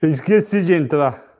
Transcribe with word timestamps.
Eu 0.00 0.10
esqueci 0.10 0.62
de 0.62 0.74
entrar. 0.74 1.33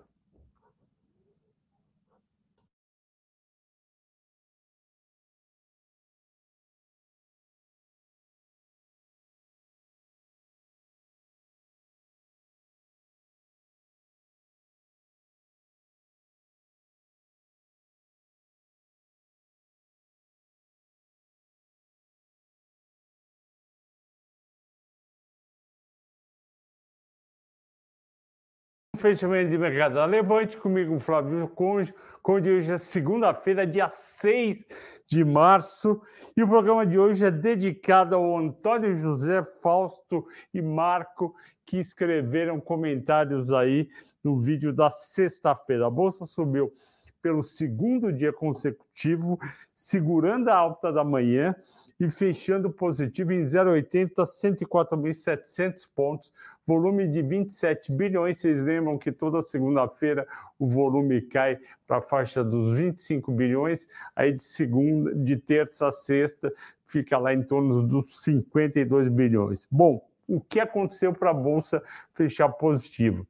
Fechamento 29.04 29.50
de 29.50 29.58
mercado 29.58 29.96
da 29.96 30.06
Levante, 30.06 30.56
comigo 30.56 30.98
Flávio 30.98 31.46
Conde, 31.48 31.94
Conde 32.22 32.50
hoje 32.50 32.72
é 32.72 32.78
segunda-feira, 32.78 33.66
dia 33.66 33.86
6 33.86 34.64
de 35.06 35.22
março, 35.22 36.00
e 36.34 36.42
o 36.42 36.48
programa 36.48 36.86
de 36.86 36.98
hoje 36.98 37.22
é 37.22 37.30
dedicado 37.30 38.14
ao 38.14 38.38
Antônio 38.38 38.94
José, 38.94 39.42
Fausto 39.62 40.27
e 40.55 40.62
Marco, 40.62 41.34
que 41.66 41.77
escreveram 41.77 42.58
comentários 42.58 43.52
aí 43.52 43.91
no 44.24 44.38
vídeo 44.38 44.72
da 44.72 44.88
sexta-feira. 44.91 45.86
A 45.86 45.91
Bolsa 45.91 46.24
subiu 46.24 46.72
pelo 47.20 47.42
segundo 47.42 48.11
dia 48.11 48.33
consecutivo, 48.33 49.39
segurando 49.74 50.48
a 50.48 50.56
alta 50.56 50.91
da 50.91 51.05
manhã 51.05 51.55
e 52.00 52.11
fechando 52.11 52.70
positivo 52.70 53.33
em 53.33 53.44
0,80 53.44 54.12
a 54.18 54.24
104.700 54.24 55.89
pontos, 55.94 56.33
volume 56.67 57.07
de 57.07 57.23
27 57.23 57.93
bilhões. 57.93 58.41
Vocês 58.41 58.61
lembram 58.61 58.98
que 58.98 59.12
toda 59.12 59.43
segunda-feira 59.43 60.27
o 60.59 60.67
volume 60.67 61.20
cai 61.23 61.59
para 61.87 61.98
a 61.98 62.03
faixa 62.03 62.43
dos 62.43 62.77
25 62.77 63.31
bilhões, 63.33 63.87
aí 64.15 64.33
de 64.33 64.43
segunda, 64.43 65.15
de 65.15 65.37
terça 65.37 65.89
a 65.89 65.92
sexta 65.92 66.53
fica 66.87 67.19
lá 67.19 67.35
em 67.35 67.42
torno 67.42 67.83
dos 67.83 68.23
52 68.23 69.09
bilhões. 69.09 69.67
Bom, 69.70 70.07
o 70.27 70.41
que 70.41 70.61
aconteceu 70.61 71.12
para 71.12 71.31
a 71.31 71.35
bolsa 71.35 71.83
fechar 72.15 72.48
positivo? 72.48 73.27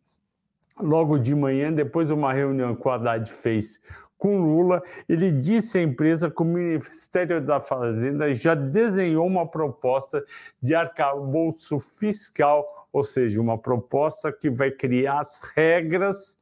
Logo 0.78 1.18
de 1.18 1.34
manhã, 1.34 1.72
depois 1.72 2.08
de 2.08 2.12
uma 2.12 2.32
reunião 2.32 2.74
que 2.74 2.86
o 2.86 2.90
Haddad 2.90 3.30
fez 3.30 3.80
com 4.24 4.40
Lula, 4.40 4.82
ele 5.06 5.30
disse 5.30 5.76
à 5.76 5.82
empresa 5.82 6.30
que 6.30 6.40
o 6.40 6.46
Ministério 6.46 7.44
da 7.44 7.60
Fazenda 7.60 8.32
já 8.32 8.54
desenhou 8.54 9.26
uma 9.26 9.46
proposta 9.46 10.24
de 10.62 10.74
arcabouço 10.74 11.78
fiscal 11.78 12.88
ou 12.90 13.04
seja, 13.04 13.38
uma 13.40 13.58
proposta 13.58 14.32
que 14.32 14.48
vai 14.48 14.70
criar 14.70 15.18
as 15.18 15.42
regras 15.54 16.38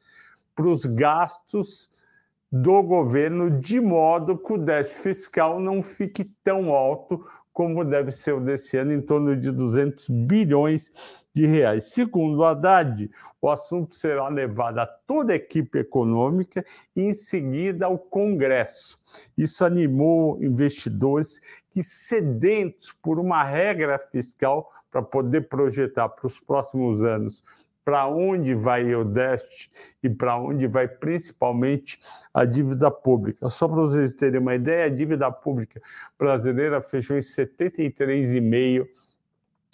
para 0.54 0.66
os 0.68 0.84
gastos 0.84 1.90
do 2.52 2.82
governo 2.82 3.50
de 3.50 3.80
modo 3.80 4.38
que 4.38 4.52
o 4.52 4.58
déficit 4.58 5.02
fiscal 5.02 5.58
não 5.58 5.82
fique 5.82 6.30
tão 6.44 6.72
alto 6.72 7.26
como 7.52 7.84
deve 7.84 8.10
ser 8.10 8.32
o 8.32 8.40
desse 8.40 8.76
ano, 8.76 8.92
em 8.92 9.00
torno 9.00 9.36
de 9.36 9.50
200 9.50 10.08
bilhões 10.08 10.90
de 11.34 11.46
reais. 11.46 11.92
Segundo 11.92 12.44
Haddad, 12.44 13.10
o 13.40 13.50
assunto 13.50 13.94
será 13.94 14.28
levado 14.28 14.78
a 14.78 14.86
toda 14.86 15.32
a 15.32 15.36
equipe 15.36 15.78
econômica 15.78 16.64
e, 16.96 17.02
em 17.02 17.12
seguida, 17.12 17.86
ao 17.86 17.98
Congresso. 17.98 18.98
Isso 19.36 19.64
animou 19.64 20.42
investidores 20.42 21.40
que, 21.70 21.82
sedentos 21.82 22.92
por 23.02 23.18
uma 23.18 23.44
regra 23.44 23.98
fiscal, 23.98 24.70
para 24.90 25.02
poder 25.02 25.48
projetar 25.48 26.08
para 26.10 26.26
os 26.26 26.38
próximos 26.38 27.02
anos 27.02 27.42
para 27.84 28.06
onde 28.06 28.54
vai 28.54 28.94
o 28.94 29.04
déficit 29.04 29.70
e 30.02 30.08
para 30.08 30.38
onde 30.38 30.66
vai 30.66 30.86
principalmente 30.86 31.98
a 32.32 32.44
dívida 32.44 32.90
pública. 32.90 33.48
Só 33.48 33.66
para 33.66 33.76
vocês 33.76 34.14
terem 34.14 34.40
uma 34.40 34.54
ideia, 34.54 34.86
a 34.86 34.88
dívida 34.88 35.30
pública 35.30 35.80
brasileira 36.18 36.80
fechou 36.80 37.16
em 37.16 37.20
73,5 37.20 38.86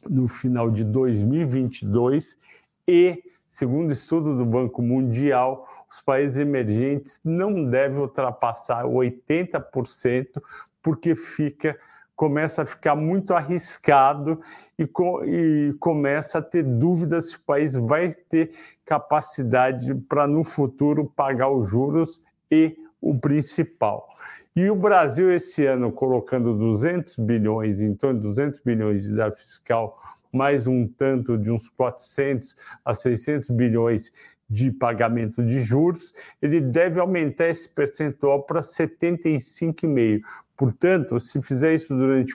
no 0.09 0.29
final 0.29 0.71
de 0.71 0.85
2022 0.85 2.39
e, 2.87 3.23
segundo 3.47 3.93
estudo 3.93 4.37
do 4.37 4.47
Banco 4.47 4.81
Mundial, 4.81 5.69
os 5.91 6.01
países 6.01 6.39
emergentes 6.39 7.21
não 7.25 7.65
devem 7.69 7.99
ultrapassar 7.99 8.85
80% 8.85 10.43
porque 10.83 11.15
fica 11.15 11.79
começa 12.19 12.63
a 12.63 12.67
ficar 12.67 12.97
muito 12.97 13.33
arriscado 13.33 14.41
e, 14.77 14.85
co 14.85 15.25
e 15.25 15.73
começa 15.79 16.41
a 16.41 16.43
ter 16.43 16.65
dúvidas 16.65 17.31
se 17.31 17.37
o 17.37 17.41
país 17.43 17.77
vai 17.77 18.11
ter 18.11 18.51
capacidade 18.85 19.95
para 19.95 20.27
no 20.27 20.43
futuro 20.43 21.05
pagar 21.15 21.49
os 21.49 21.69
juros 21.69 22.21
e 22.51 22.77
o 23.01 23.17
principal. 23.17 24.09
E 24.57 24.69
o 24.69 24.75
Brasil 24.75 25.33
esse 25.33 25.65
ano 25.65 25.93
colocando 25.93 26.59
200 26.59 27.19
bilhões, 27.19 27.81
em 27.81 27.95
torno 27.95 28.19
de 28.19 28.27
200 28.27 28.59
bilhões 28.65 29.05
de 29.05 29.15
déficit 29.15 29.51
fiscal, 29.51 29.97
mais 30.33 30.67
um 30.67 30.89
tanto 30.89 31.39
de 31.39 31.53
uns 31.53 31.69
400 31.69 32.57
a 32.85 32.95
600 32.95 33.49
bilhões 33.51 34.11
de 34.51 34.73
pagamento 34.73 35.41
de 35.41 35.61
juros, 35.61 36.13
ele 36.43 36.61
deve 36.61 36.99
aumentar 36.99 37.49
esse 37.49 37.69
percentual 37.69 38.43
para 38.43 38.61
75,5%. 38.61 40.23
Portanto, 40.59 41.21
se 41.21 41.41
fizer 41.41 41.75
isso 41.77 41.97
durante 41.97 42.35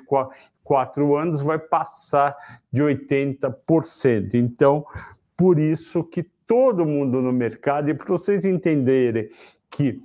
quatro 0.64 1.18
anos, 1.18 1.42
vai 1.42 1.60
passar 1.60 2.34
de 2.72 2.82
80%. 2.82 4.34
Então, 4.36 4.86
por 5.36 5.60
isso 5.60 6.06
que 6.06 6.24
todo 6.48 6.86
mundo 6.86 7.22
no 7.22 7.34
mercado, 7.34 7.90
e 7.90 7.94
para 7.94 8.08
vocês 8.08 8.46
entenderem 8.46 9.30
que 9.70 10.00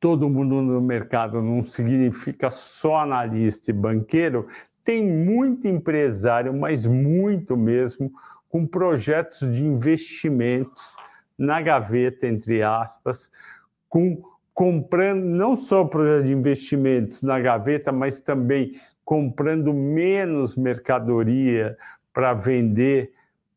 todo 0.00 0.28
mundo 0.28 0.60
no 0.60 0.80
mercado 0.80 1.40
não 1.40 1.62
significa 1.62 2.50
só 2.50 2.96
analista 2.96 3.70
e 3.70 3.74
banqueiro, 3.74 4.48
tem 4.82 5.06
muito 5.06 5.68
empresário, 5.68 6.52
mas 6.52 6.84
muito 6.84 7.56
mesmo, 7.56 8.12
com 8.48 8.66
projetos 8.66 9.40
de 9.54 9.64
investimentos 9.64 10.96
na 11.38 11.62
gaveta, 11.62 12.26
entre 12.26 12.60
aspas, 12.60 13.30
com 13.88 14.33
comprando 14.54 15.24
não 15.24 15.56
só 15.56 15.84
projetos 15.84 16.26
de 16.26 16.32
investimentos 16.32 17.22
na 17.22 17.40
gaveta, 17.40 17.90
mas 17.90 18.20
também 18.20 18.72
comprando 19.04 19.74
menos 19.74 20.54
mercadoria 20.54 21.76
para 22.12 22.32
vender 22.32 23.12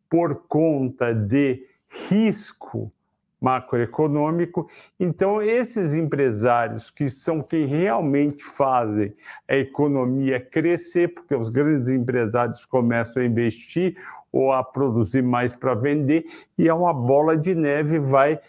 por 0.10 0.48
conta 0.48 1.14
de 1.14 1.64
risco 2.10 2.92
macroeconômico. 3.40 4.68
Então, 5.00 5.42
esses 5.42 5.94
empresários 5.94 6.90
que 6.90 7.08
são 7.08 7.42
quem 7.42 7.66
realmente 7.66 8.44
fazem 8.44 9.14
a 9.48 9.56
economia 9.56 10.40
crescer, 10.40 11.10
porque 11.10 11.36
os 11.36 11.50
grandes 11.50 11.90
empresários 11.90 12.66
começam 12.66 13.22
a 13.22 13.26
investir 13.26 13.96
ou 14.32 14.52
a 14.52 14.64
produzir 14.64 15.22
mais 15.22 15.54
para 15.54 15.76
vender, 15.76 16.26
e 16.58 16.68
é 16.68 16.74
uma 16.74 16.94
bola 16.94 17.38
de 17.38 17.54
neve, 17.54 18.00
vai 18.00 18.40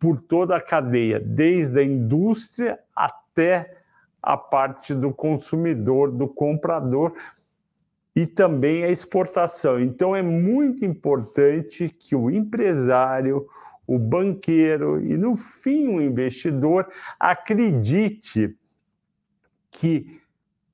por 0.00 0.18
toda 0.22 0.56
a 0.56 0.60
cadeia, 0.60 1.20
desde 1.20 1.78
a 1.78 1.84
indústria 1.84 2.80
até 2.96 3.76
a 4.22 4.36
parte 4.36 4.94
do 4.94 5.12
consumidor, 5.12 6.10
do 6.10 6.26
comprador 6.26 7.12
e 8.16 8.26
também 8.26 8.82
a 8.82 8.88
exportação. 8.88 9.78
Então 9.78 10.16
é 10.16 10.22
muito 10.22 10.84
importante 10.86 11.88
que 11.90 12.16
o 12.16 12.30
empresário, 12.30 13.46
o 13.86 13.98
banqueiro 13.98 15.04
e 15.04 15.18
no 15.18 15.36
fim 15.36 15.88
o 15.88 16.00
investidor 16.00 16.88
acredite 17.18 18.56
que 19.70 20.18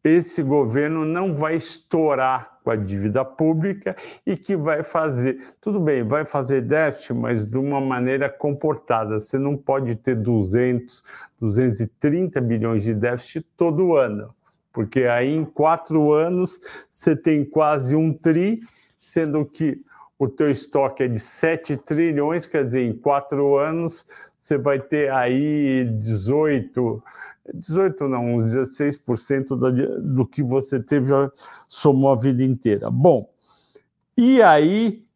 esse 0.08 0.42
governo 0.42 1.04
não 1.04 1.34
vai 1.34 1.56
estourar 1.56 2.58
com 2.62 2.70
a 2.70 2.76
dívida 2.76 3.24
pública 3.24 3.96
e 4.24 4.36
que 4.36 4.56
vai 4.56 4.82
fazer, 4.82 5.54
tudo 5.60 5.80
bem, 5.80 6.04
vai 6.04 6.24
fazer 6.24 6.62
déficit, 6.62 7.12
mas 7.12 7.44
de 7.44 7.58
uma 7.58 7.80
maneira 7.80 8.28
comportada. 8.28 9.18
Você 9.18 9.38
não 9.38 9.56
pode 9.56 9.96
ter 9.96 10.14
200, 10.14 11.02
230 11.40 12.40
bilhões 12.40 12.82
de 12.82 12.94
déficit 12.94 13.44
todo 13.56 13.96
ano, 13.96 14.34
porque 14.72 15.04
aí 15.04 15.34
em 15.34 15.44
quatro 15.44 16.12
anos 16.12 16.60
você 16.90 17.16
tem 17.16 17.44
quase 17.44 17.96
um 17.96 18.12
tri, 18.12 18.60
sendo 19.00 19.44
que 19.44 19.80
o 20.18 20.28
teu 20.28 20.50
estoque 20.50 21.02
é 21.02 21.08
de 21.08 21.18
7 21.18 21.76
trilhões, 21.78 22.46
quer 22.46 22.64
dizer, 22.64 22.82
em 22.82 22.96
quatro 22.96 23.56
anos 23.56 24.06
você 24.36 24.56
vai 24.56 24.78
ter 24.78 25.10
aí 25.10 25.84
18 26.00 27.02
18 27.54 28.08
não, 28.08 28.34
uns 28.34 28.52
16% 28.52 29.58
da, 29.58 29.70
do 30.00 30.26
que 30.26 30.42
você 30.42 30.80
teve 30.80 31.08
já 31.08 31.30
somou 31.66 32.10
a 32.10 32.16
vida 32.16 32.42
inteira. 32.42 32.90
Bom, 32.90 33.30
e 34.16 34.40
aí, 34.42 35.06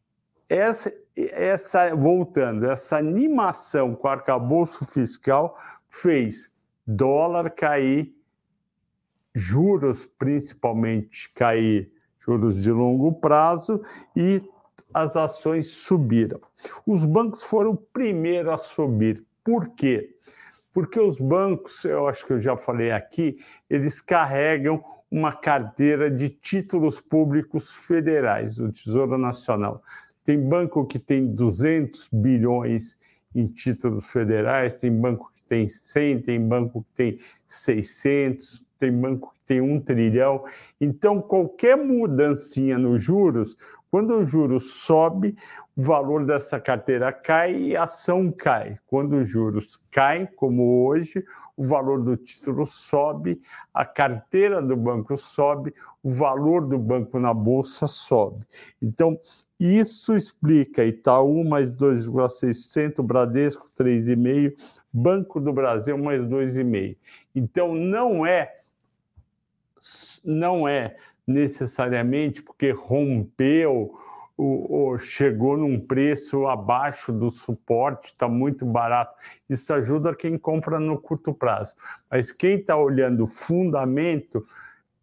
essa, 0.49 0.93
essa 1.17 1.95
voltando, 1.95 2.71
essa 2.71 2.99
animação 2.99 3.95
com 3.95 4.07
o 4.07 4.11
arcabouço 4.11 4.85
fiscal 4.85 5.59
fez 5.89 6.51
dólar 6.87 7.51
cair, 7.51 8.15
juros 9.35 10.07
principalmente 10.19 11.33
cair, 11.33 11.93
juros 12.19 12.63
de 12.63 12.71
longo 12.71 13.13
prazo, 13.13 13.83
e 14.15 14.43
as 14.93 15.17
ações 15.17 15.69
subiram. 15.69 16.41
Os 16.87 17.05
bancos 17.05 17.45
foram 17.45 17.71
o 17.71 17.77
primeiro 17.77 18.53
a 18.53 18.59
subir. 18.59 19.25
Por 19.45 19.71
quê? 19.71 20.17
Os 21.01 21.19
bancos, 21.19 21.85
eu 21.85 22.07
acho 22.07 22.27
que 22.27 22.33
eu 22.33 22.39
já 22.39 22.57
falei 22.57 22.91
aqui, 22.91 23.39
eles 23.69 24.01
carregam 24.01 24.83
uma 25.11 25.33
carteira 25.33 26.11
de 26.11 26.29
títulos 26.29 27.01
públicos 27.01 27.73
federais 27.73 28.55
do 28.55 28.71
Tesouro 28.71 29.19
Nacional. 29.19 29.83
Tem 30.23 30.39
banco 30.39 30.87
que 30.87 30.99
tem 30.99 31.27
200 31.27 32.09
bilhões 32.13 32.99
em 33.35 33.49
títulos 33.49 34.07
federais, 34.07 34.75
tem 34.75 34.93
banco 34.93 35.33
que 35.35 35.43
tem 35.49 35.67
100, 35.67 36.23
tem 36.23 36.41
banco 36.41 36.83
que 36.85 36.95
tem 36.95 37.19
600, 37.47 38.65
tem 38.79 38.93
banco 38.93 39.35
que 39.35 39.41
tem 39.47 39.61
um 39.61 39.81
trilhão. 39.81 40.45
Então, 40.81 41.21
qualquer 41.21 41.77
mudancinha 41.77 42.79
nos 42.79 43.03
juros, 43.03 43.57
quando 43.91 44.15
o 44.15 44.25
juros 44.25 44.73
sobe, 44.85 45.37
o 45.77 45.83
valor 45.83 46.25
dessa 46.25 46.61
carteira 46.61 47.13
cai 47.13 47.55
e 47.55 47.77
a 47.77 47.85
ação 47.85 48.31
cai. 48.31 48.79
Quando 48.87 49.17
os 49.17 49.29
juros 49.29 49.81
caem, 49.91 50.27
como 50.27 50.87
hoje, 50.87 51.25
o 51.57 51.65
valor 51.65 52.03
do 52.03 52.17
título 52.17 52.67
sobe, 52.67 53.41
a 53.73 53.85
carteira 53.85 54.63
do 54.63 54.77
banco 54.77 55.17
sobe, 55.17 55.75
o 56.03 56.11
valor 56.11 56.67
do 56.67 56.79
banco 56.79 57.19
na 57.19 57.35
bolsa 57.35 57.87
sobe. 57.87 58.47
Então, 58.81 59.19
isso 59.59 60.15
explica 60.15 60.85
Itaú 60.85 61.45
mais 61.45 61.75
2,6%, 61.75 63.03
Bradesco 63.03 63.71
3,5%, 63.79 64.55
Banco 64.93 65.41
do 65.41 65.53
Brasil 65.53 65.99
mais 65.99 66.23
2,5%. 66.23 66.97
Então, 67.35 67.75
não 67.75 68.25
é 68.25 68.57
não 70.23 70.69
é 70.69 70.97
necessariamente 71.31 72.43
porque 72.43 72.71
rompeu 72.71 73.99
ou, 74.37 74.99
chegou 74.99 75.57
num 75.57 75.79
preço 75.79 76.47
abaixo 76.47 77.13
do 77.13 77.31
suporte, 77.31 78.07
está 78.07 78.27
muito 78.27 78.65
barato. 78.65 79.15
Isso 79.49 79.73
ajuda 79.73 80.15
quem 80.15 80.39
compra 80.39 80.81
no 80.81 80.99
curto 80.99 81.35
prazo. 81.35 81.75
Mas 82.11 82.33
quem 82.33 82.57
está 82.57 82.77
olhando 82.77 83.27
fundamento 83.27 84.47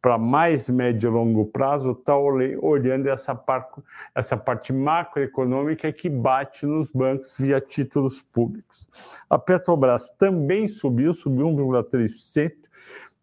para 0.01 0.17
mais 0.17 0.69
médio 0.69 1.09
e 1.09 1.11
longo 1.11 1.45
prazo, 1.45 1.91
está 1.91 2.15
olhando 2.15 3.09
essa 3.09 3.35
parte, 3.35 3.81
essa 4.15 4.37
parte 4.37 4.71
macroeconômica 4.71 5.91
que 5.91 6.09
bate 6.09 6.65
nos 6.65 6.89
bancos 6.91 7.35
via 7.37 7.59
títulos 7.59 8.21
públicos. 8.21 9.19
A 9.29 9.37
Petrobras 9.37 10.09
também 10.11 10.67
subiu, 10.67 11.13
subiu 11.13 11.47
1,3%, 11.47 12.53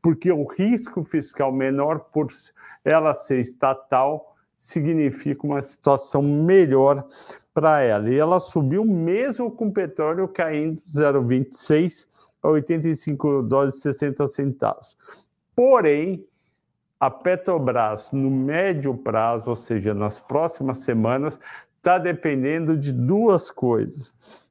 porque 0.02 0.30
o 0.30 0.44
risco 0.44 1.02
fiscal 1.02 1.50
menor 1.50 2.00
por 2.12 2.28
ela 2.84 3.14
ser 3.14 3.40
estatal 3.40 4.36
significa 4.58 5.46
uma 5.46 5.62
situação 5.62 6.22
melhor 6.22 7.06
para 7.52 7.80
ela. 7.80 8.10
E 8.10 8.16
ela 8.16 8.40
subiu 8.40 8.84
mesmo 8.84 9.50
com 9.50 9.68
o 9.68 9.72
petróleo 9.72 10.28
caindo 10.28 10.80
0,26 10.82 12.06
a 12.42 12.48
85 12.48 13.42
dólares 13.42 13.76
e 13.76 13.80
60 13.80 14.26
centavos. 14.26 14.96
Porém, 15.54 16.26
a 16.98 17.10
Petrobras, 17.10 18.10
no 18.12 18.30
médio 18.30 18.96
prazo, 18.96 19.50
ou 19.50 19.56
seja, 19.56 19.94
nas 19.94 20.18
próximas 20.18 20.78
semanas, 20.78 21.38
está 21.76 21.98
dependendo 21.98 22.76
de 22.76 22.92
duas 22.92 23.50
coisas. 23.50 24.48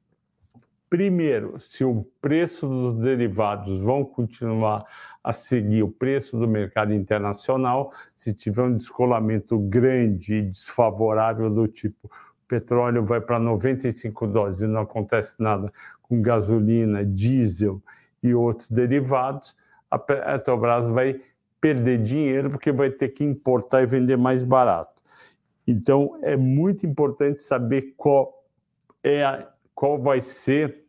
Primeiro, 0.88 1.58
se 1.60 1.84
o 1.84 2.06
preço 2.20 2.68
dos 2.68 3.02
derivados 3.02 3.80
vão 3.80 4.04
continuar 4.04 4.84
a 5.24 5.32
seguir 5.32 5.82
o 5.82 5.90
preço 5.90 6.38
do 6.38 6.46
mercado 6.46 6.92
internacional, 6.92 7.92
se 8.14 8.34
tiver 8.34 8.62
um 8.62 8.76
descolamento 8.76 9.58
grande 9.58 10.34
e 10.34 10.42
desfavorável 10.42 11.48
do 11.48 11.66
tipo 11.66 12.10
petróleo 12.46 13.04
vai 13.04 13.20
para 13.20 13.38
95 13.38 14.26
dólares 14.26 14.60
e 14.60 14.66
não 14.66 14.82
acontece 14.82 15.42
nada 15.42 15.72
com 16.02 16.20
gasolina, 16.20 17.04
diesel 17.04 17.82
e 18.22 18.34
outros 18.34 18.70
derivados, 18.70 19.56
a 19.90 19.98
Petrobras 19.98 20.88
vai 20.88 21.20
perder 21.60 22.02
dinheiro 22.02 22.50
porque 22.50 22.70
vai 22.70 22.90
ter 22.90 23.08
que 23.08 23.24
importar 23.24 23.82
e 23.82 23.86
vender 23.86 24.16
mais 24.16 24.42
barato. 24.42 25.02
Então 25.66 26.18
é 26.22 26.36
muito 26.36 26.86
importante 26.86 27.42
saber 27.42 27.94
qual 27.96 28.44
é 29.02 29.24
a, 29.24 29.48
qual 29.74 30.00
vai 30.00 30.20
ser 30.20 30.84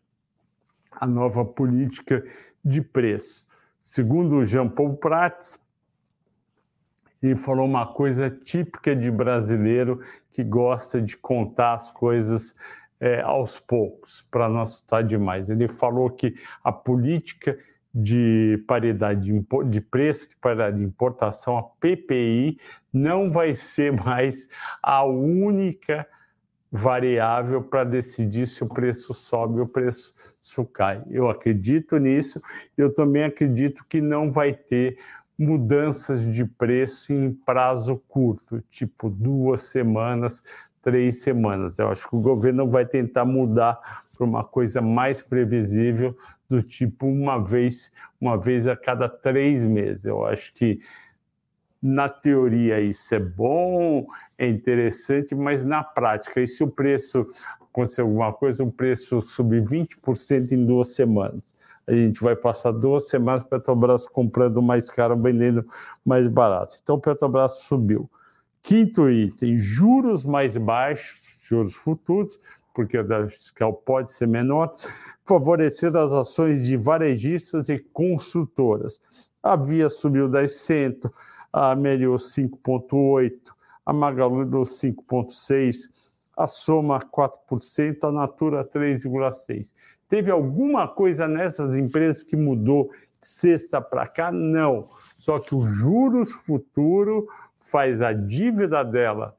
a 0.91 1.07
nova 1.07 1.45
política 1.45 2.23
de 2.63 2.81
preço. 2.81 3.44
Segundo 3.85 4.43
Jean 4.43 4.67
Paul 4.67 4.97
Prats, 4.97 5.57
ele 7.23 7.35
falou 7.35 7.65
uma 7.65 7.87
coisa 7.87 8.29
típica 8.29 8.95
de 8.95 9.09
brasileiro 9.09 10.01
que 10.31 10.43
gosta 10.43 11.01
de 11.01 11.15
contar 11.15 11.75
as 11.75 11.91
coisas 11.91 12.53
é, 12.99 13.21
aos 13.21 13.59
poucos, 13.59 14.21
para 14.29 14.49
não 14.49 14.61
assustar 14.61 15.03
demais. 15.03 15.49
Ele 15.49 15.67
falou 15.67 16.09
que 16.09 16.35
a 16.63 16.71
política 16.71 17.57
de 17.93 18.61
paridade 18.67 19.31
de, 19.31 19.45
de 19.69 19.81
preço, 19.81 20.27
de 20.27 20.35
paridade 20.35 20.77
de 20.77 20.83
importação, 20.83 21.57
a 21.57 21.63
PPI, 21.63 22.59
não 22.91 23.31
vai 23.31 23.53
ser 23.53 23.93
mais 24.03 24.49
a 24.83 25.05
única 25.05 26.05
variável 26.75 27.61
para 27.61 27.85
decidir 27.85 28.47
se 28.47 28.63
o 28.63 28.67
preço 28.67 29.13
sobe 29.13 29.59
ou 29.59 29.65
o 29.65 29.69
preço 29.69 30.13
cai. 30.73 31.01
Eu 31.09 31.29
acredito 31.29 31.97
nisso. 31.97 32.41
Eu 32.77 32.93
também 32.93 33.23
acredito 33.23 33.85
que 33.87 34.01
não 34.01 34.31
vai 34.31 34.53
ter 34.53 34.97
mudanças 35.37 36.29
de 36.31 36.45
preço 36.45 37.13
em 37.13 37.33
prazo 37.33 38.01
curto, 38.07 38.61
tipo 38.69 39.09
duas 39.09 39.63
semanas, 39.63 40.43
três 40.81 41.21
semanas. 41.21 41.79
Eu 41.79 41.89
acho 41.89 42.07
que 42.09 42.15
o 42.15 42.21
governo 42.21 42.69
vai 42.69 42.85
tentar 42.85 43.25
mudar 43.25 43.79
para 44.15 44.25
uma 44.25 44.43
coisa 44.43 44.81
mais 44.81 45.21
previsível, 45.21 46.15
do 46.47 46.61
tipo 46.61 47.07
uma 47.07 47.43
vez, 47.43 47.91
uma 48.21 48.37
vez 48.37 48.67
a 48.67 48.75
cada 48.75 49.09
três 49.09 49.65
meses. 49.65 50.05
Eu 50.05 50.25
acho 50.25 50.53
que 50.53 50.79
na 51.85 52.09
teoria 52.09 52.81
isso 52.81 53.13
é 53.13 53.19
bom, 53.19 54.07
é 54.39 54.47
interessante, 54.47 55.35
mas 55.35 55.63
na 55.63 55.83
prática, 55.83 56.41
e 56.41 56.47
se 56.47 56.63
o 56.63 56.67
preço 56.67 57.27
acontecer 57.61 58.01
alguma 58.01 58.33
coisa, 58.33 58.63
o 58.63 58.71
preço 58.71 59.21
subir 59.21 59.63
20% 59.63 60.51
em 60.51 60.65
duas 60.65 60.95
semanas? 60.95 61.55
A 61.85 61.93
gente 61.93 62.19
vai 62.23 62.35
passar 62.35 62.71
duas 62.71 63.07
semanas 63.07 63.43
Petrobras 63.43 64.07
comprando 64.07 64.63
mais 64.63 64.89
caro, 64.89 65.15
vendendo 65.15 65.63
mais 66.03 66.27
barato. 66.27 66.75
Então, 66.81 66.99
Petrobras 66.99 67.59
subiu. 67.59 68.09
Quinto 68.63 69.07
item, 69.07 69.55
juros 69.59 70.25
mais 70.25 70.57
baixos, 70.57 71.37
juros 71.43 71.75
futuros, 71.75 72.39
porque 72.73 72.97
a 72.97 73.03
débito 73.03 73.35
fiscal 73.35 73.71
pode 73.71 74.11
ser 74.11 74.27
menor, 74.27 74.73
favorecer 75.23 75.95
as 75.95 76.11
ações 76.11 76.65
de 76.65 76.75
varejistas 76.75 77.69
e 77.69 77.77
construtoras. 77.77 78.99
A 79.43 79.55
Via 79.55 79.87
subiu 79.87 80.27
10 80.27 80.51
centos, 80.51 81.11
a 81.57 81.73
Melior 81.73 82.19
5,8%, 82.19 83.31
a 83.85 83.93
Magalu 83.93 84.45
5,6%, 84.45 85.89
a 86.35 86.47
Soma 86.47 86.99
4%, 86.99 88.03
a 88.03 88.11
Natura 88.11 88.65
3,6%. 88.65 89.71
Teve 90.09 90.29
alguma 90.29 90.85
coisa 90.85 91.29
nessas 91.29 91.77
empresas 91.77 92.23
que 92.23 92.35
mudou 92.35 92.91
de 93.21 93.27
sexta 93.27 93.79
para 93.79 94.05
cá? 94.05 94.33
Não. 94.33 94.89
Só 95.17 95.39
que 95.39 95.55
o 95.55 95.65
juros 95.65 96.29
futuro 96.29 97.25
faz 97.61 98.01
a 98.01 98.11
dívida 98.11 98.83
dela 98.83 99.33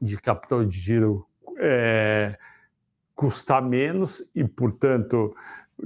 de 0.00 0.16
capital 0.16 0.64
de 0.64 0.78
giro 0.78 1.26
é, 1.58 2.38
custar 3.16 3.60
menos 3.60 4.24
e, 4.32 4.44
portanto, 4.44 5.34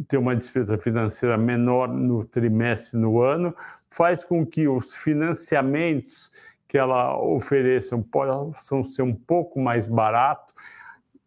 ter 0.07 0.19
uma 0.19 0.37
despesa 0.37 0.76
financeira 0.76 1.38
menor 1.38 1.88
no 1.88 2.23
trimestre, 2.23 3.00
no 3.00 3.23
ano, 3.23 3.55
faz 3.90 4.25
com 4.25 4.45
que 4.45 4.68
os 4.68 4.95
financiamentos 4.95 6.30
que 6.66 6.76
ela 6.76 7.18
ofereça 7.18 7.97
possam 8.11 8.85
ser 8.85 9.02
um 9.02 9.14
pouco 9.14 9.59
mais 9.59 9.87
barato 9.87 10.52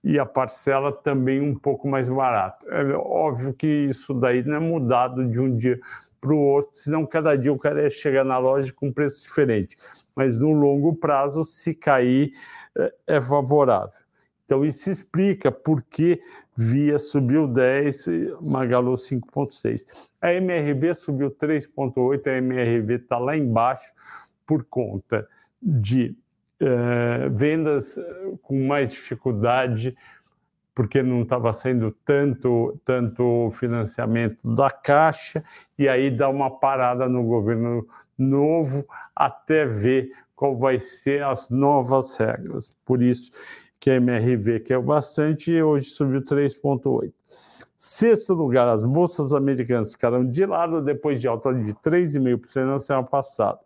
e 0.03 0.17
a 0.17 0.25
parcela 0.25 0.91
também 0.91 1.41
um 1.41 1.55
pouco 1.55 1.87
mais 1.87 2.09
barata. 2.09 2.65
É 2.67 2.83
óbvio 2.95 3.53
que 3.53 3.67
isso 3.67 4.13
daí 4.13 4.43
não 4.43 4.55
é 4.55 4.59
mudado 4.59 5.27
de 5.27 5.39
um 5.39 5.55
dia 5.55 5.79
para 6.19 6.33
o 6.33 6.39
outro, 6.39 6.71
senão 6.73 7.05
cada 7.05 7.35
dia 7.35 7.51
o 7.51 7.57
cara 7.57 7.81
ia 7.81 7.89
chegar 7.89 8.23
na 8.23 8.37
loja 8.37 8.71
com 8.73 8.87
um 8.87 8.93
preço 8.93 9.23
diferente. 9.23 9.75
Mas 10.15 10.37
no 10.37 10.51
longo 10.51 10.95
prazo, 10.95 11.43
se 11.43 11.73
cair, 11.73 12.31
é, 12.77 12.93
é 13.07 13.21
favorável. 13.21 14.00
Então 14.51 14.65
isso 14.65 14.91
explica 14.91 15.49
por 15.49 15.81
que 15.81 16.21
Via 16.57 16.99
subiu 16.99 17.47
10, 17.47 18.07
Magalu 18.41 18.95
5,6. 18.95 20.09
A 20.21 20.33
MRV 20.33 20.93
subiu 20.93 21.31
3,8, 21.31 22.27
a 22.27 22.37
MRV 22.37 22.95
está 22.95 23.17
lá 23.17 23.37
embaixo 23.37 23.93
por 24.45 24.65
conta 24.65 25.25
de 25.63 26.13
uh, 26.61 27.29
vendas 27.33 27.97
eh, 27.97 28.03
com 28.41 28.67
mais 28.67 28.91
dificuldade, 28.91 29.95
porque 30.75 31.01
não 31.01 31.21
estava 31.21 31.53
sendo 31.53 31.95
tanto, 32.03 32.77
tanto 32.83 33.49
financiamento 33.51 34.37
da 34.43 34.69
Caixa, 34.69 35.41
e 35.79 35.87
aí 35.87 36.11
dá 36.11 36.27
uma 36.27 36.51
parada 36.51 37.07
no 37.07 37.23
governo 37.23 37.87
novo 38.17 38.85
até 39.15 39.65
ver 39.65 40.11
qual 40.35 40.57
vai 40.57 40.77
ser 40.81 41.23
as 41.23 41.49
novas 41.49 42.17
regras. 42.17 42.75
Por 42.83 43.01
isso 43.01 43.31
que 43.81 43.89
a 43.89 43.95
MRV 43.95 44.59
caiu 44.59 44.83
bastante 44.83 45.51
e 45.51 45.61
hoje 45.61 45.89
subiu 45.89 46.21
3,8%. 46.21 47.11
Sexto 47.75 48.35
lugar, 48.35 48.67
as 48.67 48.83
bolsas 48.83 49.33
americanas 49.33 49.93
ficaram 49.93 50.23
de 50.23 50.45
lado 50.45 50.83
depois 50.83 51.19
de 51.19 51.27
alta 51.27 51.51
de 51.51 51.73
3,5% 51.73 52.65
na 52.65 52.77
semana 52.77 53.07
passada. 53.07 53.59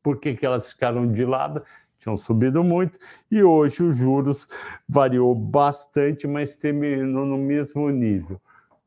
Por 0.00 0.20
que, 0.20 0.34
que 0.34 0.46
elas 0.46 0.70
ficaram 0.70 1.10
de 1.10 1.24
lado? 1.24 1.60
Tinham 1.98 2.16
subido 2.16 2.62
muito 2.62 3.00
e 3.28 3.42
hoje 3.42 3.82
os 3.82 3.96
juros 3.96 4.46
variou 4.88 5.34
bastante, 5.34 6.28
mas 6.28 6.54
terminou 6.54 7.26
no 7.26 7.36
mesmo 7.36 7.90
nível. 7.90 8.40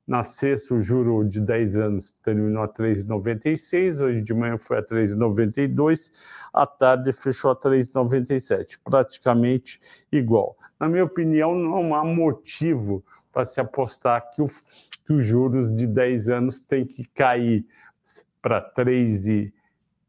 Na 0.05 0.23
sexta, 0.25 0.75
o 0.75 0.81
juro 0.81 1.23
de 1.23 1.39
10 1.39 1.77
anos 1.77 2.11
terminou 2.21 2.63
a 2.63 2.67
3,96, 2.67 4.01
hoje 4.01 4.21
de 4.21 4.33
manhã 4.33 4.57
foi 4.57 4.79
a 4.79 4.83
3,92, 4.83 6.11
à 6.53 6.67
tarde 6.67 7.13
fechou 7.13 7.51
a 7.51 7.55
3,97, 7.55 8.79
praticamente 8.83 9.79
igual. 10.11 10.57
Na 10.77 10.89
minha 10.89 11.05
opinião, 11.05 11.55
não 11.55 11.95
há 11.95 12.03
motivo 12.03 13.01
para 13.31 13.45
se 13.45 13.61
apostar 13.61 14.29
que, 14.31 14.41
o, 14.41 14.47
que 15.05 15.13
os 15.13 15.25
juros 15.25 15.73
de 15.73 15.87
10 15.87 16.29
anos 16.29 16.59
têm 16.59 16.85
que 16.85 17.05
cair 17.05 17.65
para 18.41 18.59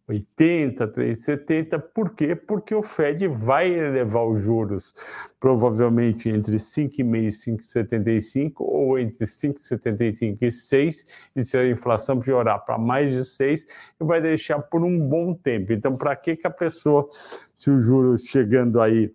3,80, 0.09 0.93
3,70. 0.93 1.81
Por 1.81 2.15
quê? 2.15 2.37
Porque 2.37 2.75
o 2.75 2.83
Fed 2.83 3.27
vai 3.29 3.73
elevar 3.73 4.27
os 4.27 4.43
juros 4.43 4.95
provavelmente 5.41 6.29
entre 6.29 6.57
5,5 6.57 7.17
e 7.17 7.29
5,75 7.29 8.53
ou 8.59 8.99
entre 8.99 9.25
5,75 9.25 10.39
e 10.43 10.51
6, 10.51 11.05
e 11.37 11.45
se 11.45 11.57
a 11.57 11.69
inflação 11.69 12.21
piorar 12.21 12.65
para 12.65 12.79
mais 12.79 13.11
de 13.11 13.25
6, 13.25 13.67
vai 13.99 14.21
deixar 14.21 14.59
por 14.61 14.85
um 14.85 14.99
bom 15.09 15.35
tempo. 15.35 15.73
Então, 15.73 15.97
para 15.97 16.15
que, 16.17 16.37
que 16.37 16.47
a 16.47 16.51
pessoa, 16.51 17.09
se 17.57 17.71
o 17.71 17.81
juros 17.81 18.23
chegando 18.23 18.81
aí 18.81 19.13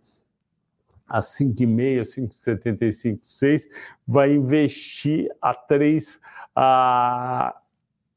a 1.08 1.22
5,5, 1.22 2.02
5,75, 2.46 3.20
6, 3.26 3.68
vai 4.08 4.34
investir 4.34 5.30
a 5.42 5.54
3, 5.54 6.18
a, 6.56 7.59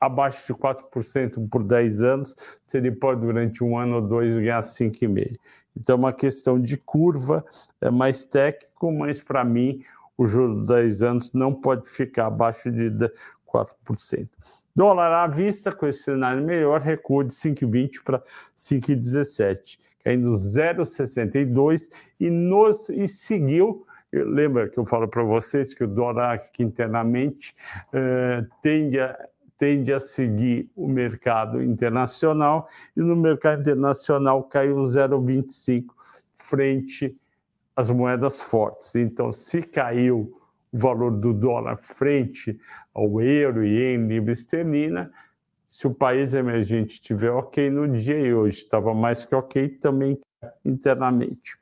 abaixo 0.05 0.47
de 0.47 0.55
4% 0.55 1.49
por 1.49 1.63
10 1.63 2.03
anos, 2.03 2.37
se 2.67 2.79
ele 2.79 2.91
pode 2.91 3.21
durante 3.21 3.63
um 3.63 3.79
ano 3.79 3.97
ou 3.97 4.03
dois 4.03 4.35
ganhar 4.35 4.61
5,5. 4.61 5.39
Então, 5.77 5.95
é 5.95 5.99
uma 5.99 6.13
questão 6.13 6.61
de 6.61 6.77
curva, 6.77 7.45
é 7.81 7.91
mais 7.91 8.25
técnico, 8.25 8.93
mas 8.93 9.23
para 9.23 9.45
mim, 9.45 9.83
o 10.19 10.27
juro 10.27 10.61
de 10.61 10.67
10 10.67 11.03
anos 11.03 11.33
não 11.33 11.55
pode 11.55 11.89
ficar 11.89 12.27
abaixo 12.27 12.71
de 12.71 12.91
4%. 13.47 14.29
Dólar 14.75 15.13
à 15.13 15.27
vista, 15.27 15.73
com 15.73 15.87
esse 15.87 16.03
cenário 16.03 16.43
melhor, 16.43 16.81
recua 16.81 17.25
de 17.25 17.35
5,20 17.35 18.03
para 18.05 18.23
5,17 18.57 19.79
caindo 20.05 20.31
0,62 20.31 21.89
e, 22.19 22.31
nos, 22.31 22.89
e 22.89 23.07
seguiu. 23.09 23.87
Lembra 24.13 24.69
que 24.69 24.79
eu 24.79 24.85
falo 24.85 25.09
para 25.09 25.23
vocês 25.23 25.73
que 25.73 25.85
o 25.85 25.89
dólar 25.89 26.35
aqui 26.35 26.63
internamente 26.63 27.55
uh, 27.89 28.47
tende, 28.63 29.01
a, 29.01 29.17
tende 29.63 29.93
a 29.93 30.01
seguir 30.01 30.69
o 30.75 30.89
mercado 30.89 31.63
internacional 31.63 32.69
e 32.97 33.01
no 33.01 33.15
mercado 33.15 33.61
internacional 33.61 34.43
caiu 34.43 34.75
0,25 34.75 35.85
frente 36.35 37.17
às 37.77 37.89
moedas 37.89 38.41
fortes. 38.41 38.97
Então, 38.97 39.33
se 39.33 39.63
caiu 39.63 40.37
o 40.73 40.77
valor 40.77 41.13
do 41.13 41.33
dólar 41.33 41.77
frente 41.77 42.59
ao 42.93 43.21
euro, 43.21 43.65
ien, 43.65 44.05
libra 44.09 44.33
esterlina, 44.33 45.13
se 45.69 45.87
o 45.87 45.95
país 45.95 46.35
emergente 46.35 46.95
estiver 46.95 47.31
ok 47.31 47.71
no 47.71 47.87
dia 47.87 48.19
e 48.19 48.35
hoje 48.35 48.57
estava 48.57 48.93
mais 48.93 49.25
que 49.25 49.33
ok, 49.33 49.69
também 49.69 50.21
internamente. 50.65 51.57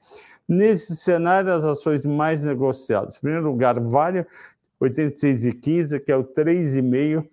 Nesse 0.48 0.96
cenário, 0.96 1.52
as 1.52 1.66
ações 1.66 2.06
mais 2.06 2.42
negociadas. 2.42 3.18
Em 3.18 3.20
primeiro 3.20 3.44
lugar, 3.44 3.78
Vale, 3.78 4.26
86,15, 4.80 6.00
que 6.02 6.10
é 6.10 6.16
o 6.16 6.24
3,5, 6.24 7.28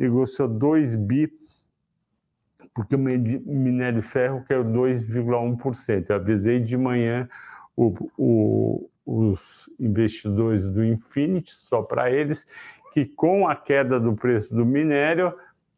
negociou 0.00 0.48
2 0.48 0.96
bi, 0.96 1.30
porque 2.74 2.94
o 2.94 2.98
minério 2.98 4.00
de 4.00 4.06
ferro 4.06 4.42
caiu 4.48 4.64
2,1%. 4.64 6.06
Eu 6.08 6.16
avisei 6.16 6.58
de 6.58 6.76
manhã 6.76 7.28
o, 7.76 7.94
o, 8.16 8.90
os 9.04 9.68
investidores 9.78 10.68
do 10.68 10.84
Infinity, 10.84 11.52
só 11.52 11.82
para 11.82 12.10
eles, 12.10 12.46
que 12.92 13.04
com 13.04 13.46
a 13.46 13.54
queda 13.54 14.00
do 14.00 14.14
preço 14.14 14.54
do 14.54 14.64
minério, 14.64 15.34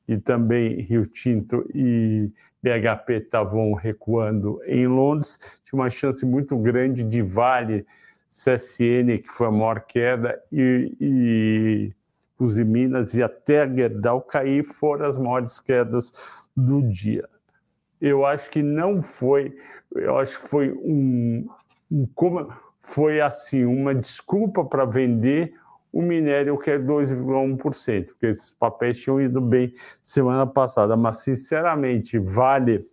e 0.06 0.16
também 0.18 0.80
Rio 0.80 1.06
Tinto 1.06 1.66
e 1.74 2.30
BHP 2.62 3.14
estavam 3.14 3.72
recuando 3.72 4.60
em 4.66 4.86
Londres, 4.86 5.38
tinha 5.64 5.80
uma 5.80 5.90
chance 5.90 6.24
muito 6.24 6.56
grande 6.56 7.02
de 7.02 7.22
Vale, 7.22 7.86
CSN, 8.28 9.18
que 9.18 9.28
foi 9.28 9.46
a 9.48 9.50
maior 9.50 9.80
queda, 9.80 10.40
e, 10.50 10.96
e 11.00 11.92
os 12.44 12.58
Minas 12.58 13.14
e 13.14 13.22
até 13.22 13.68
Gerdau 13.68 14.20
cair 14.20 14.64
foram 14.64 15.06
as 15.06 15.16
maiores 15.16 15.60
quedas 15.60 16.12
do 16.56 16.82
dia. 16.82 17.28
Eu 18.00 18.26
acho 18.26 18.50
que 18.50 18.62
não 18.62 19.02
foi, 19.02 19.56
eu 19.94 20.18
acho 20.18 20.40
que 20.40 20.48
foi 20.48 20.72
um, 20.72 21.48
um 21.90 22.06
como 22.14 22.52
foi 22.80 23.20
assim 23.20 23.64
uma 23.64 23.94
desculpa 23.94 24.64
para 24.64 24.84
vender 24.84 25.54
o 25.92 26.00
minério 26.00 26.58
que 26.58 26.70
é 26.70 26.78
2,1%, 26.78 28.06
porque 28.06 28.26
esses 28.26 28.50
papéis 28.50 28.98
tinham 28.98 29.20
ido 29.20 29.40
bem 29.40 29.72
semana 30.02 30.46
passada, 30.46 30.96
mas 30.96 31.18
sinceramente, 31.18 32.18
vale 32.18 32.88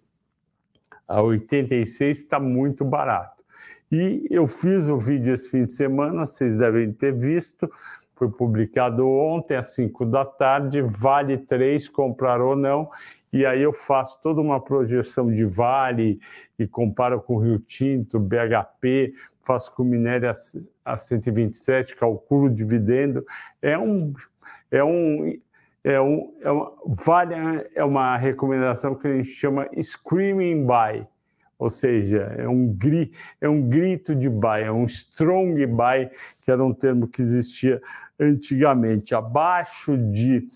a 1.08 1.22
86 1.22 2.20
está 2.20 2.40
muito 2.40 2.86
barato. 2.86 3.44
E 3.92 4.28
eu 4.30 4.46
fiz 4.46 4.88
o 4.88 5.00
vídeo 5.00 5.34
esse 5.34 5.50
fim 5.50 5.66
de 5.66 5.74
semana, 5.74 6.26
vocês 6.26 6.58
devem 6.58 6.92
ter 6.94 7.12
visto, 7.12 7.72
foi 8.20 8.30
publicado 8.30 9.08
ontem 9.08 9.56
às 9.56 9.74
5 9.74 10.06
da 10.06 10.26
tarde, 10.26 10.82
vale 10.82 11.38
3 11.38 11.88
comprar 11.88 12.42
ou 12.42 12.54
não, 12.54 12.90
e 13.32 13.46
aí 13.46 13.62
eu 13.62 13.72
faço 13.72 14.20
toda 14.22 14.42
uma 14.42 14.60
projeção 14.60 15.32
de 15.32 15.46
vale 15.46 16.20
e 16.58 16.68
comparo 16.68 17.22
com 17.22 17.38
Rio 17.38 17.60
Tinto, 17.60 18.20
BHP, 18.20 19.14
faço 19.44 19.74
com 19.74 19.84
minério 19.84 20.30
a, 20.30 20.94
a 20.94 20.98
127, 20.98 21.96
calculo 21.96 22.50
dividendo. 22.50 23.26
É 23.62 23.78
um, 23.78 24.14
é 24.70 24.84
um, 24.84 25.40
é 25.84 26.02
um, 26.02 26.34
é 26.42 26.52
uma, 26.52 26.74
vale, 26.86 27.36
é 27.74 27.84
uma 27.84 28.18
recomendação 28.18 28.96
que 28.96 29.08
a 29.08 29.16
gente 29.16 29.30
chama 29.30 29.70
screaming 29.82 30.66
buy, 30.66 31.08
ou 31.60 31.70
seja, 31.70 32.34
é 32.38 32.48
um, 32.48 32.68
gri, 32.74 33.12
é 33.42 33.50
um 33.50 33.68
grito 33.68 34.16
de 34.16 34.30
buy, 34.30 34.62
é 34.64 34.72
um 34.72 34.86
strong 34.86 35.66
buy, 35.68 36.10
que 36.42 36.50
era 36.50 36.64
um 36.64 36.74
termo 36.74 37.08
que 37.08 37.22
existia 37.22 37.82
antigamente, 38.20 39.16
abaixo 39.16 39.98
de 39.98 40.48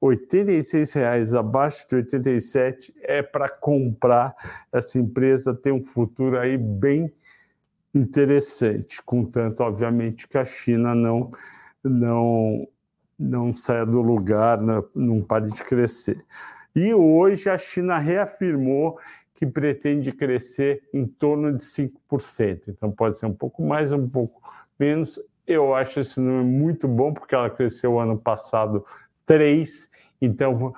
86 0.00 0.92
reais 0.92 1.34
abaixo 1.34 1.88
de 1.88 1.96
87 1.96 2.94
é 3.02 3.22
para 3.22 3.48
comprar 3.48 4.34
essa 4.72 4.98
empresa 4.98 5.54
tem 5.54 5.72
um 5.72 5.82
futuro 5.82 6.38
aí 6.38 6.58
bem 6.58 7.12
interessante, 7.94 9.00
contanto, 9.02 9.60
obviamente, 9.62 10.26
que 10.26 10.36
a 10.36 10.44
China 10.44 10.94
não, 10.94 11.30
não, 11.82 12.68
não 13.16 13.52
saia 13.52 13.86
do 13.86 14.00
lugar, 14.02 14.58
não 14.94 15.22
pare 15.22 15.46
de 15.46 15.62
crescer. 15.62 16.24
E 16.74 16.92
hoje 16.92 17.48
a 17.48 17.56
China 17.56 17.98
reafirmou 17.98 18.98
que 19.34 19.46
pretende 19.46 20.10
crescer 20.10 20.82
em 20.92 21.06
torno 21.06 21.56
de 21.56 21.64
5%. 21.64 22.62
Então 22.68 22.90
pode 22.90 23.18
ser 23.18 23.26
um 23.26 23.34
pouco 23.34 23.62
mais, 23.62 23.92
um 23.92 24.08
pouco 24.08 24.42
menos. 24.78 25.20
Eu 25.46 25.74
acho 25.74 26.00
esse 26.00 26.18
número 26.20 26.44
muito 26.44 26.88
bom, 26.88 27.12
porque 27.12 27.34
ela 27.34 27.50
cresceu 27.50 27.98
ano 27.98 28.18
passado 28.18 28.84
3%. 29.26 29.88
Então, 30.20 30.72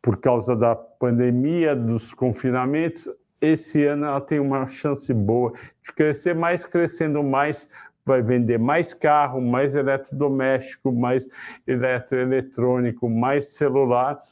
por 0.00 0.18
causa 0.18 0.56
da 0.56 0.74
pandemia, 0.74 1.76
dos 1.76 2.14
confinamentos, 2.14 3.10
esse 3.40 3.84
ano 3.84 4.06
ela 4.06 4.20
tem 4.20 4.40
uma 4.40 4.66
chance 4.66 5.12
boa 5.12 5.52
de 5.82 5.92
crescer 5.92 6.34
mais, 6.34 6.64
crescendo 6.64 7.22
mais, 7.22 7.68
vai 8.04 8.22
vender 8.22 8.58
mais 8.58 8.94
carro, 8.94 9.40
mais 9.40 9.74
eletrodoméstico, 9.74 10.92
mais 10.92 11.28
eletroeletrônico, 11.66 13.10
mais 13.10 13.52
celular, 13.52 14.22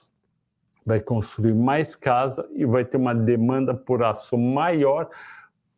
vai 0.86 1.00
construir 1.00 1.54
mais 1.54 1.96
casa 1.96 2.48
e 2.52 2.64
vai 2.64 2.84
ter 2.84 2.96
uma 2.96 3.14
demanda 3.14 3.74
por 3.74 4.02
aço 4.02 4.38
maior. 4.38 5.10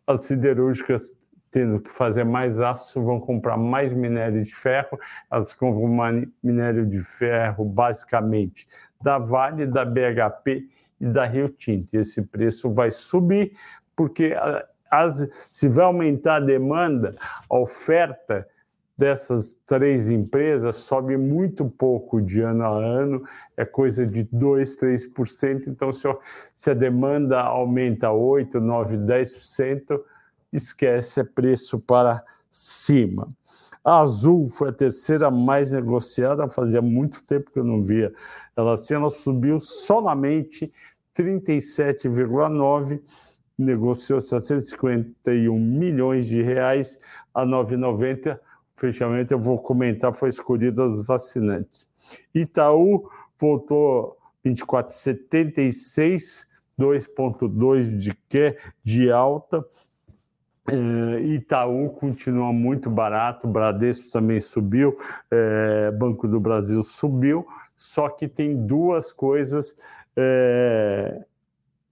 As 0.07 0.25
siderúrgicas 0.27 1.16
tendo 1.57 1.81
que 1.81 1.91
fazer 1.91 2.23
mais 2.23 2.61
aço 2.61 3.03
vão 3.03 3.19
comprar 3.19 3.57
mais 3.57 3.91
minério 3.91 4.45
de 4.45 4.55
ferro, 4.55 4.99
elas 5.31 5.55
compram 5.55 6.29
minério 6.43 6.85
de 6.85 7.01
ferro 7.01 7.65
basicamente 7.65 8.69
da 9.01 9.17
Vale, 9.17 9.65
da 9.65 9.83
BHP 9.83 10.69
e 11.01 11.07
da 11.07 11.25
Rio 11.25 11.49
Tinto. 11.49 11.95
Esse 11.95 12.21
preço 12.21 12.71
vai 12.71 12.91
subir, 12.91 13.57
porque 13.97 14.37
as, 14.91 15.27
se 15.51 15.67
vai 15.67 15.87
aumentar 15.87 16.37
a 16.37 16.41
demanda, 16.41 17.17
a 17.49 17.59
oferta 17.59 18.47
dessas 18.95 19.59
três 19.67 20.11
empresas 20.11 20.77
sobe 20.77 21.17
muito 21.17 21.71
pouco 21.71 22.21
de 22.21 22.43
ano 22.43 22.65
a 22.65 22.69
ano, 22.69 23.25
é 23.57 23.65
coisa 23.65 24.07
de 24.07 24.27
2%, 24.27 24.77
3%. 24.79 25.69
Então, 25.69 25.91
se 26.53 26.71
a 26.71 26.75
demanda 26.75 27.41
aumenta 27.41 28.09
8%, 28.09 28.61
9%, 28.61 29.07
10%, 29.07 30.01
esquece, 30.57 31.21
é 31.21 31.25
preço 31.25 31.79
para 31.79 32.25
cima. 32.51 33.29
A 33.85 34.01
Azul 34.01 34.49
foi 34.49 34.71
a 34.71 34.73
terceira 34.73 35.31
mais 35.31 35.71
negociada, 35.71 36.49
fazia 36.49 36.83
muito 36.83 37.23
tempo 37.23 37.53
que 37.53 37.59
eu 37.59 37.65
não 37.65 37.83
via 37.83 38.13
ela 38.57 38.75
assim, 38.75 38.95
ela 38.95 39.11
subiu 39.11 39.61
solamente 39.61 40.73
37,9, 41.15 43.01
negociou 43.59 44.21
751 44.21 45.59
milhões 45.59 46.27
de 46.27 46.43
reais 46.43 46.99
a 47.35 47.45
9,90. 47.45 48.39
Fechamento 48.75 49.33
eu 49.33 49.39
vou 49.39 49.59
comentar, 49.59 50.15
foi 50.15 50.31
escolhida 50.31 50.89
dos 50.89 51.11
assinantes. 51.11 51.87
Itaú 52.35 53.09
voltou 53.39 54.17
24,76, 54.45 56.47
2,2 56.79 57.97
de 57.97 58.15
que 58.29 58.57
de 58.83 59.11
alta. 59.11 59.65
É, 60.69 61.21
Itaú 61.21 61.91
continua 61.91 62.53
muito 62.53 62.91
barato, 62.91 63.47
Bradesco 63.47 64.11
também 64.11 64.41
subiu, 64.41 64.99
é, 65.31 65.91
Banco 65.93 66.27
do 66.27 66.41
Brasil 66.41 66.83
subiu, 66.83 67.47
só 67.77 68.09
que 68.09 68.27
tem 68.27 68.67
duas 68.67 69.13
coisas, 69.13 69.77
é, 70.17 71.25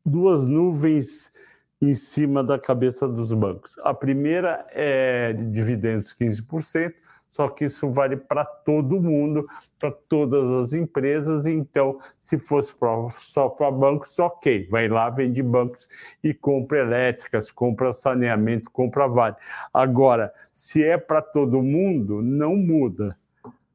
duas 0.05 0.45
nuvens 0.45 1.33
em 1.81 1.95
cima 1.95 2.43
da 2.43 2.59
cabeça 2.59 3.07
dos 3.07 3.33
bancos. 3.33 3.79
A 3.85 3.95
primeira 3.95 4.67
é 4.71 5.33
dividendos 5.33 6.15
15%, 6.15 6.93
só 7.35 7.49
que 7.49 7.65
isso 7.65 7.91
vale 7.91 8.17
para 8.17 8.45
todo 8.45 9.01
mundo, 9.01 9.45
para 9.77 9.91
todas 9.91 10.53
as 10.53 10.73
empresas. 10.73 11.49
Então, 11.49 11.99
se 12.21 12.39
fosse 12.39 12.73
pra, 12.73 13.11
só 13.11 13.49
para 13.49 13.73
bancos, 13.73 14.17
ok, 14.21 14.69
vai 14.71 14.87
lá, 14.87 15.11
vende 15.11 15.43
bancos 15.43 15.89
e 16.23 16.33
compra 16.33 16.79
elétricas, 16.79 17.51
compra 17.51 17.93
saneamento, 17.93 18.71
compra 18.71 19.09
vale. 19.09 19.35
Agora, 19.73 20.33
se 20.53 20.85
é 20.85 20.97
para 20.97 21.21
todo 21.21 21.61
mundo, 21.61 22.23
não 22.23 22.55
muda. 22.55 23.19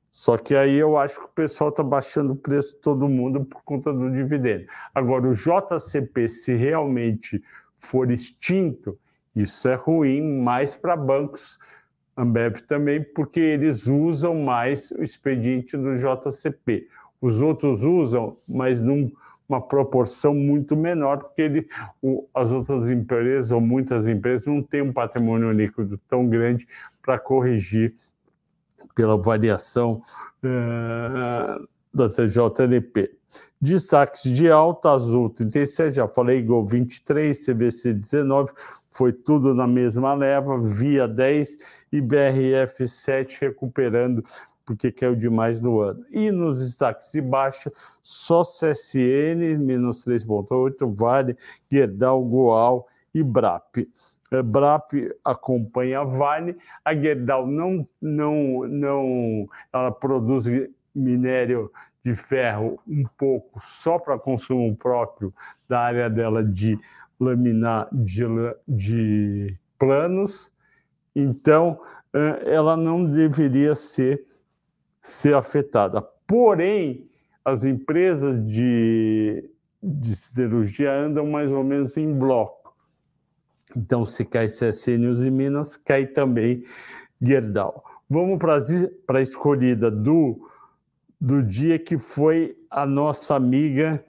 Só 0.10 0.38
que 0.38 0.56
aí 0.56 0.78
eu 0.78 0.98
acho 0.98 1.20
que 1.20 1.26
o 1.26 1.34
pessoal 1.36 1.70
está 1.70 1.84
baixando 1.84 2.32
o 2.32 2.38
preço 2.38 2.76
de 2.76 2.82
todo 2.82 3.10
mundo 3.10 3.44
por 3.44 3.62
conta 3.64 3.92
do 3.92 4.10
dividendo. 4.10 4.68
Agora, 4.96 5.28
o 5.28 5.36
JCP, 5.36 6.30
se 6.30 6.56
realmente 6.56 7.44
for 7.78 8.10
extinto, 8.10 8.98
isso 9.36 9.68
é 9.68 9.76
ruim 9.76 10.22
mais 10.42 10.76
para 10.76 10.96
bancos 10.96 11.60
Ambev 12.20 12.62
também, 12.68 13.02
porque 13.02 13.40
eles 13.40 13.88
usam 13.88 14.36
mais 14.36 14.92
o 14.92 15.02
expediente 15.02 15.78
do 15.78 15.96
JCP. 15.96 16.88
Os 17.22 17.42
outros 17.42 17.84
usam, 17.84 18.38
mas 18.46 18.82
numa 18.82 19.62
proporção 19.62 20.34
muito 20.34 20.76
menor, 20.76 21.20
porque 21.20 21.42
ele, 21.42 21.68
o, 22.02 22.28
as 22.34 22.52
outras 22.52 22.90
empresas, 22.90 23.52
ou 23.52 23.62
muitas 23.62 24.06
empresas, 24.06 24.48
não 24.48 24.62
têm 24.62 24.82
um 24.82 24.92
patrimônio 24.92 25.50
líquido 25.52 25.98
tão 26.10 26.28
grande 26.28 26.68
para 27.02 27.18
corrigir 27.18 27.96
pela 28.94 29.16
variação 29.16 30.02
uh, 30.44 31.68
da 31.94 32.10
TJLP. 32.10 33.18
Destaques 33.62 34.24
de 34.24 34.50
alta, 34.50 34.92
Azul 34.92 35.30
37, 35.30 35.96
já 35.96 36.08
falei, 36.08 36.42
Gol 36.42 36.66
23, 36.66 37.46
CBC 37.46 37.94
19, 37.94 38.52
foi 38.90 39.14
tudo 39.14 39.54
na 39.54 39.68
mesma 39.68 40.14
leva, 40.14 40.58
Via 40.58 41.08
10 41.08 41.58
e 41.92 42.02
BRF 42.02 42.88
7 42.88 43.42
recuperando, 43.42 44.24
porque 44.66 44.92
caiu 44.92 45.16
demais 45.16 45.62
no 45.62 45.80
ano. 45.82 46.06
E 46.12 46.32
nos 46.32 46.60
destaques 46.60 47.12
de 47.12 47.22
baixa, 47.22 47.72
só 48.02 48.44
CSN, 48.44 49.58
menos 49.58 50.06
3,8, 50.06 50.88
Vale, 50.94 51.38
Gerdau, 51.72 52.24
Goal 52.24 52.88
e 53.14 53.24
BRAP. 53.24 53.88
Eh, 54.32 54.42
BRAP 54.44 54.94
acompanha 55.26 56.02
a 56.02 56.04
Vale, 56.04 56.56
a 56.86 56.94
Gerdau 56.94 57.48
não, 57.48 57.88
não, 58.00 58.68
não, 58.68 59.50
ela 59.74 59.92
produz 59.92 60.46
minério 60.94 61.72
de 62.04 62.16
ferro 62.16 62.80
um 62.88 63.04
pouco 63.18 63.60
só 63.60 64.00
para 64.00 64.20
consumo 64.20 64.76
próprio 64.76 65.34
da 65.68 65.82
área 65.82 66.10
dela 66.10 66.44
de 66.44 66.80
laminar 67.20 67.88
de, 67.92 68.24
de 68.68 69.58
planos, 69.78 70.52
então 71.16 71.80
ela 72.46 72.76
não 72.76 73.06
deveria 73.06 73.76
ser, 73.76 74.26
ser 75.02 75.36
afetada. 75.36 76.02
Porém, 76.26 77.08
as 77.46 77.64
empresas 77.66 78.44
de, 78.46 79.48
de 79.82 80.16
siderurgia 80.16 80.92
andam 80.92 81.28
mais 81.28 81.52
ou 81.52 81.64
menos 81.64 81.98
em 81.98 82.12
bloco. 82.12 82.76
Então, 83.76 84.06
se 84.06 84.26
cai 84.26 84.48
CSN 84.48 85.24
e 85.24 85.30
Minas, 85.30 85.78
cai 85.78 86.08
também 86.08 86.64
Gerdau. 87.22 87.84
Vamos 88.10 88.40
para 88.40 89.20
a 89.20 89.22
escolhida 89.22 89.92
do 89.92 90.50
do 91.20 91.44
dia 91.44 91.78
que 91.78 91.98
foi 91.98 92.58
a 92.70 92.86
nossa 92.86 93.36
amiga 93.36 94.04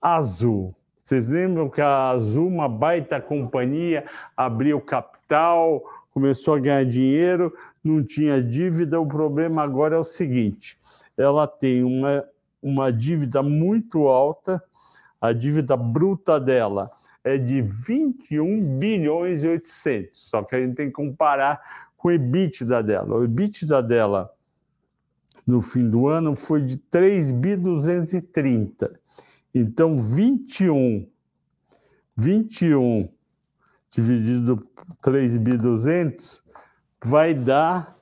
Azul. 0.00 0.74
Vocês 0.98 1.28
lembram 1.28 1.68
que 1.68 1.80
a 1.80 2.08
Azul, 2.10 2.48
uma 2.48 2.68
baita 2.68 3.20
companhia, 3.20 4.06
abriu 4.36 4.80
capital, 4.80 5.82
começou 6.14 6.54
a 6.54 6.60
ganhar 6.60 6.84
dinheiro, 6.84 7.52
não 7.82 8.02
tinha 8.02 8.40
dívida. 8.40 9.00
O 9.00 9.06
problema 9.06 9.62
agora 9.62 9.96
é 9.96 9.98
o 9.98 10.04
seguinte: 10.04 10.78
ela 11.18 11.46
tem 11.46 11.82
uma, 11.82 12.24
uma 12.62 12.92
dívida 12.92 13.42
muito 13.42 14.06
alta, 14.06 14.62
a 15.20 15.32
dívida 15.32 15.76
bruta 15.76 16.38
dela 16.38 16.90
é 17.24 17.36
de 17.36 17.60
21 17.60 18.78
bilhões 18.78 19.42
e 19.42 19.48
800. 19.48 20.10
Só 20.12 20.42
que 20.42 20.54
a 20.54 20.60
gente 20.60 20.76
tem 20.76 20.86
que 20.86 20.92
comparar 20.92 21.90
com 21.96 22.08
o 22.08 22.12
EBITDA 22.12 22.82
dela. 22.82 23.16
O 23.16 23.24
EBITDA 23.24 23.82
dela 23.82 24.30
no 25.46 25.62
fim 25.62 25.88
do 25.88 26.06
ano 26.06 26.36
foi 26.36 26.62
de 26.62 26.76
3.230. 26.76 28.92
Então, 29.54 29.98
21, 29.98 31.08
21 32.16 33.08
dividido 33.94 34.56
por 34.56 35.12
3.200 35.12 36.42
vai 37.02 37.32
dar 37.32 37.96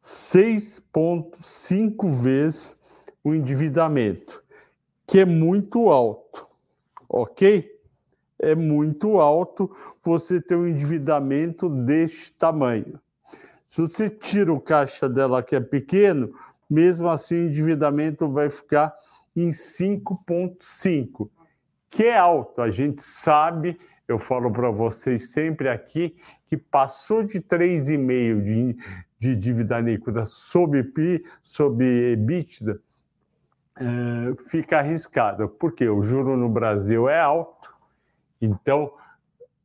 6,5 0.00 2.08
vezes 2.22 2.76
o 3.24 3.34
endividamento, 3.34 4.40
que 5.04 5.18
é 5.18 5.24
muito 5.24 5.88
alto, 5.88 6.46
ok? 7.08 7.74
É 8.38 8.54
muito 8.54 9.18
alto 9.18 9.74
você 10.04 10.40
ter 10.40 10.54
um 10.54 10.68
endividamento 10.68 11.68
deste 11.68 12.30
tamanho. 12.34 13.00
Se 13.66 13.80
você 13.80 14.08
tira 14.08 14.52
o 14.52 14.60
caixa 14.60 15.08
dela, 15.08 15.42
que 15.42 15.56
é 15.56 15.60
pequeno, 15.60 16.32
mesmo 16.70 17.08
assim 17.08 17.34
o 17.34 17.48
endividamento 17.48 18.28
vai 18.28 18.48
ficar 18.48 18.94
em 19.34 19.48
5,5, 19.48 21.28
que 21.96 22.04
é 22.04 22.16
alto. 22.16 22.60
A 22.60 22.70
gente 22.70 23.02
sabe, 23.02 23.80
eu 24.06 24.18
falo 24.18 24.52
para 24.52 24.70
vocês 24.70 25.32
sempre 25.32 25.66
aqui, 25.66 26.14
que 26.46 26.54
passou 26.54 27.22
de 27.22 27.40
3,5 27.40 28.42
de, 28.42 28.76
de 29.18 29.34
dívida 29.34 29.80
líquida 29.80 30.26
sob 30.26 30.82
PI, 30.84 31.24
sob 31.42 31.82
EBITDA, 31.82 32.78
é, 33.78 34.50
fica 34.50 34.78
arriscado, 34.78 35.48
porque 35.48 35.88
o 35.88 36.02
juro 36.02 36.36
no 36.36 36.50
Brasil 36.50 37.08
é 37.08 37.18
alto, 37.18 37.74
então 38.42 38.92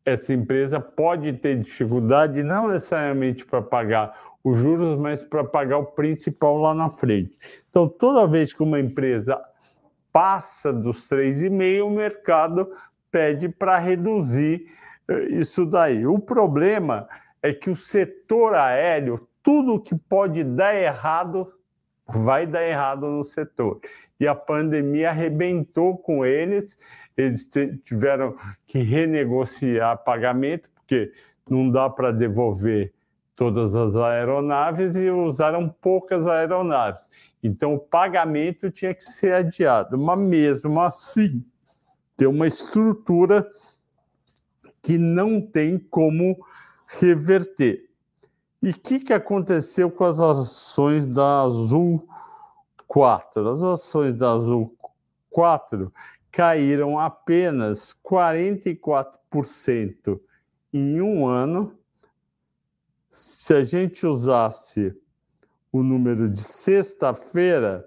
essa 0.05 0.33
empresa 0.33 0.79
pode 0.79 1.33
ter 1.33 1.59
dificuldade 1.59 2.43
não 2.43 2.69
necessariamente 2.69 3.45
para 3.45 3.61
pagar 3.61 4.31
os 4.41 4.57
juros, 4.57 4.97
mas 4.97 5.21
para 5.21 5.43
pagar 5.43 5.77
o 5.79 5.85
principal 5.85 6.57
lá 6.57 6.73
na 6.73 6.89
frente. 6.89 7.37
Então, 7.69 7.87
toda 7.87 8.25
vez 8.25 8.53
que 8.53 8.63
uma 8.63 8.79
empresa 8.79 9.39
passa 10.11 10.71
dos 10.71 11.09
3,5, 11.09 11.85
o 11.85 11.89
mercado 11.89 12.71
pede 13.09 13.49
para 13.49 13.77
reduzir 13.77 14.67
eh, 15.07 15.27
isso 15.31 15.65
daí. 15.65 16.05
O 16.05 16.19
problema 16.19 17.07
é 17.41 17.53
que 17.53 17.69
o 17.69 17.75
setor 17.75 18.55
aéreo, 18.55 19.27
tudo 19.41 19.81
que 19.81 19.95
pode 19.95 20.43
dar 20.43 20.75
errado, 20.75 21.51
vai 22.05 22.45
dar 22.45 22.63
errado 22.63 23.07
no 23.07 23.23
setor. 23.23 23.79
E 24.19 24.27
a 24.27 24.35
pandemia 24.35 25.09
arrebentou 25.09 25.97
com 25.97 26.25
eles 26.25 26.77
eles 27.17 27.47
tiveram 27.83 28.35
que 28.65 28.79
renegociar 28.79 30.03
pagamento, 30.03 30.69
porque 30.75 31.11
não 31.49 31.69
dá 31.69 31.89
para 31.89 32.11
devolver 32.11 32.93
todas 33.41 33.75
as 33.75 33.95
aeronaves 33.95 34.95
e 34.95 35.09
usaram 35.09 35.67
poucas 35.67 36.27
aeronaves. 36.27 37.09
Então, 37.41 37.73
o 37.73 37.79
pagamento 37.79 38.69
tinha 38.69 38.93
que 38.93 39.03
ser 39.03 39.33
adiado, 39.33 39.97
mas 39.97 40.19
mesmo 40.19 40.79
assim, 40.79 41.43
tem 42.15 42.27
uma 42.27 42.45
estrutura 42.45 43.51
que 44.79 44.99
não 44.99 45.41
tem 45.41 45.79
como 45.79 46.37
reverter. 46.85 47.89
E 48.61 48.69
o 48.69 48.79
que, 48.79 48.99
que 48.99 49.11
aconteceu 49.11 49.89
com 49.89 50.03
as 50.03 50.19
ações 50.19 51.07
da 51.07 51.41
Azul 51.41 52.07
4? 52.85 53.49
As 53.49 53.63
ações 53.63 54.13
da 54.13 54.33
Azul 54.33 54.77
4 55.31 55.91
caíram 56.31 56.99
apenas 56.99 57.95
44% 58.07 60.19
em 60.71 61.01
um 61.01 61.25
ano. 61.25 61.80
Se 63.11 63.53
a 63.53 63.63
gente 63.65 64.07
usasse 64.07 64.95
o 65.69 65.83
número 65.83 66.29
de 66.29 66.41
sexta-feira, 66.41 67.85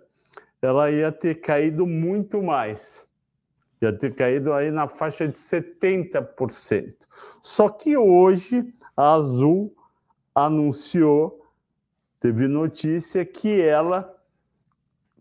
ela 0.60 0.90
ia 0.90 1.10
ter 1.10 1.40
caído 1.40 1.87
muito 1.87 2.42
mais. 2.42 3.06
Ia 3.80 3.90
ter 3.90 4.14
caído 4.14 4.52
aí 4.52 4.70
na 4.70 4.87
faixa 4.87 5.26
de 5.26 5.38
70%. 5.38 6.94
Só 7.40 7.70
que 7.70 7.96
hoje 7.96 8.70
a 8.94 9.14
Azul 9.14 9.74
anunciou, 10.34 11.42
teve 12.20 12.46
notícia 12.46 13.24
que 13.24 13.62
ela 13.62 14.14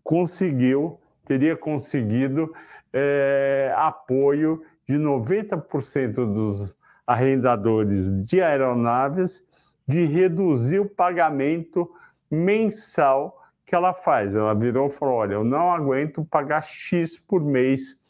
conseguiu, 0.02 1.00
teria 1.24 1.56
conseguido 1.56 2.54
é, 2.92 3.72
apoio 3.74 4.62
de 4.86 4.96
90% 4.96 6.14
dos 6.14 6.76
arrendadores 7.06 8.10
de 8.26 8.42
aeronaves 8.42 9.42
de 9.86 10.04
reduzir 10.06 10.78
o 10.78 10.88
pagamento 10.88 11.90
mensal 12.30 13.42
que 13.66 13.74
ela 13.74 13.92
faz. 13.92 14.34
Ela 14.34 14.54
virou 14.54 14.88
e 14.88 14.90
falou: 14.90 15.16
olha, 15.16 15.34
eu 15.34 15.44
não 15.44 15.72
aguento 15.72 16.24
pagar 16.24 16.62
X 16.62 17.18
por 17.18 17.42
mês 17.42 18.00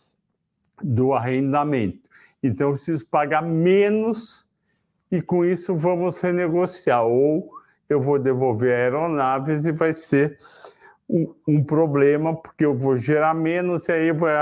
do 0.82 1.12
arrendamento. 1.12 2.08
Então, 2.42 2.68
eu 2.68 2.74
preciso 2.74 3.06
pagar 3.06 3.42
menos 3.42 4.46
e 5.10 5.22
com 5.22 5.44
isso 5.44 5.74
vamos 5.74 6.20
renegociar. 6.20 7.04
Ou 7.04 7.50
eu 7.88 8.00
vou 8.00 8.18
devolver 8.18 8.74
aeronaves 8.74 9.64
e 9.64 9.72
vai 9.72 9.92
ser 9.92 10.36
um, 11.08 11.34
um 11.46 11.62
problema, 11.62 12.34
porque 12.34 12.64
eu 12.64 12.76
vou 12.76 12.96
gerar 12.96 13.34
menos 13.34 13.88
e 13.88 13.92
aí 13.92 14.12
vai, 14.12 14.32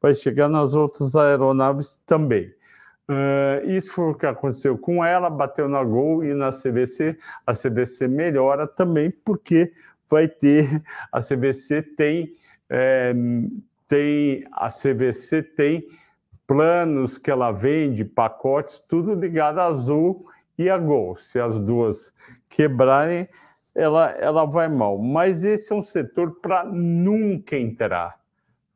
vai 0.00 0.14
chegar 0.14 0.48
nas 0.48 0.74
outras 0.74 1.14
aeronaves 1.16 1.96
também. 2.06 2.52
Uh, 3.10 3.68
isso 3.68 3.92
foi 3.92 4.12
o 4.12 4.14
que 4.14 4.24
aconteceu 4.24 4.78
com 4.78 5.04
ela, 5.04 5.28
bateu 5.28 5.68
na 5.68 5.82
Gol 5.82 6.22
e 6.22 6.32
na 6.32 6.50
CVC. 6.50 7.18
A 7.44 7.52
CVC 7.52 8.06
melhora 8.06 8.68
também, 8.68 9.10
porque 9.10 9.72
vai 10.08 10.28
ter. 10.28 10.80
A 11.10 11.18
CVC 11.20 11.82
tem. 11.82 12.36
É, 12.68 13.12
tem 13.88 14.44
a 14.52 14.68
CVC 14.68 15.42
tem 15.42 15.88
planos 16.46 17.18
que 17.18 17.28
ela 17.32 17.50
vende, 17.50 18.04
pacotes, 18.04 18.78
tudo 18.88 19.12
ligado 19.14 19.58
à 19.58 19.66
Azul 19.66 20.26
e 20.56 20.70
a 20.70 20.78
Gol. 20.78 21.16
Se 21.16 21.40
as 21.40 21.58
duas 21.58 22.14
quebrarem, 22.48 23.28
ela, 23.74 24.12
ela 24.12 24.44
vai 24.44 24.68
mal. 24.68 24.98
Mas 24.98 25.44
esse 25.44 25.72
é 25.72 25.76
um 25.76 25.82
setor 25.82 26.40
para 26.40 26.64
nunca 26.64 27.56
entrar, 27.56 28.20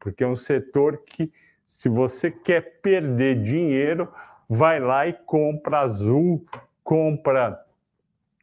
porque 0.00 0.24
é 0.24 0.26
um 0.26 0.34
setor 0.34 1.02
que, 1.06 1.32
se 1.66 1.88
você 1.88 2.30
quer 2.30 2.80
perder 2.80 3.42
dinheiro, 3.42 4.08
vai 4.48 4.80
lá 4.80 5.06
e 5.06 5.12
compra 5.12 5.80
Azul, 5.80 6.44
compra 6.82 7.60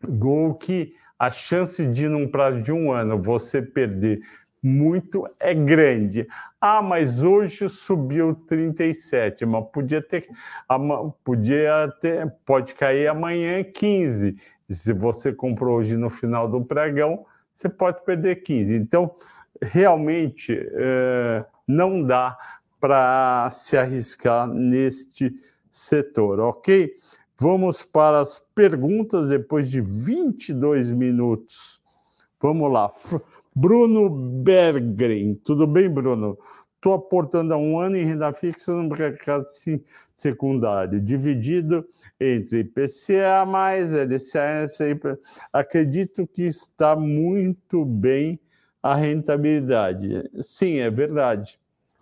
Gol, 0.04 0.56
que 0.56 0.96
a 1.18 1.30
chance 1.30 1.86
de, 1.86 2.08
num 2.08 2.28
prazo 2.28 2.62
de 2.62 2.72
um 2.72 2.92
ano, 2.92 3.22
você 3.22 3.62
perder 3.62 4.22
muito 4.62 5.28
é 5.40 5.54
grande. 5.54 6.28
Ah, 6.60 6.82
mas 6.82 7.24
hoje 7.24 7.68
subiu 7.70 8.36
37, 8.48 9.46
mas 9.46 9.66
podia 9.72 10.02
ter, 10.02 10.28
podia 11.24 11.92
ter, 12.00 12.32
pode 12.46 12.74
cair 12.76 13.08
amanhã 13.08 13.64
15. 13.64 14.36
Se 14.70 14.94
você 14.94 15.34
comprou 15.34 15.78
hoje 15.78 15.98
no 15.98 16.10
final 16.10 16.48
do 16.48 16.64
pregão, 16.64 17.26
você 17.52 17.68
pode 17.68 18.04
perder 18.04 18.38
15. 18.38 18.76
Então, 18.76 19.14
realmente, 19.62 20.54
é, 20.74 21.46
não 21.68 22.04
dá 22.04 22.38
para 22.82 23.48
se 23.52 23.78
arriscar 23.78 24.48
neste 24.48 25.32
setor, 25.70 26.39
ok? 26.39 26.91
Vamos 27.39 27.84
para 27.84 28.20
as 28.20 28.39
perguntas 28.54 29.30
depois 29.30 29.70
de 29.70 29.80
22 29.80 30.91
minutos. 30.91 31.80
Vamos 32.41 32.72
lá. 32.72 32.91
Bruno 33.56 34.10
Bergren, 34.10 35.36
tudo 35.36 35.67
bem, 35.67 35.89
Bruno? 35.89 36.38
Estou 36.76 36.94
aportando 36.94 37.54
há 37.54 37.58
um 37.58 37.80
ano 37.80 37.96
em 37.96 38.04
renda 38.04 38.34
fixa 38.34 38.74
no 38.74 38.89
mercado 38.89 39.46
secundário, 40.15 41.00
dividido 41.00 41.86
entre 42.20 42.62
IPCA 42.62 43.46
mais 43.46 43.94
LCA. 43.94 44.65
Acredito 45.54 46.26
que 46.26 46.44
está 46.44 46.96
muito 46.96 47.86
bem 47.86 48.39
a 48.82 48.96
rentabilidade. 48.96 50.28
Sim, 50.41 50.78
é 50.78 50.89
verdade. 50.89 51.61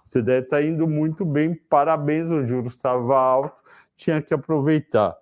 Você 0.09 0.23
deve 0.23 0.45
estar 0.45 0.63
indo 0.63 0.87
muito 0.87 1.23
bem, 1.23 1.53
parabéns, 1.53 2.31
o 2.31 2.41
juros 2.41 2.73
estava 2.73 3.15
alto, 3.15 3.55
tinha 3.95 4.19
que 4.19 4.33
aproveitar. 4.33 5.15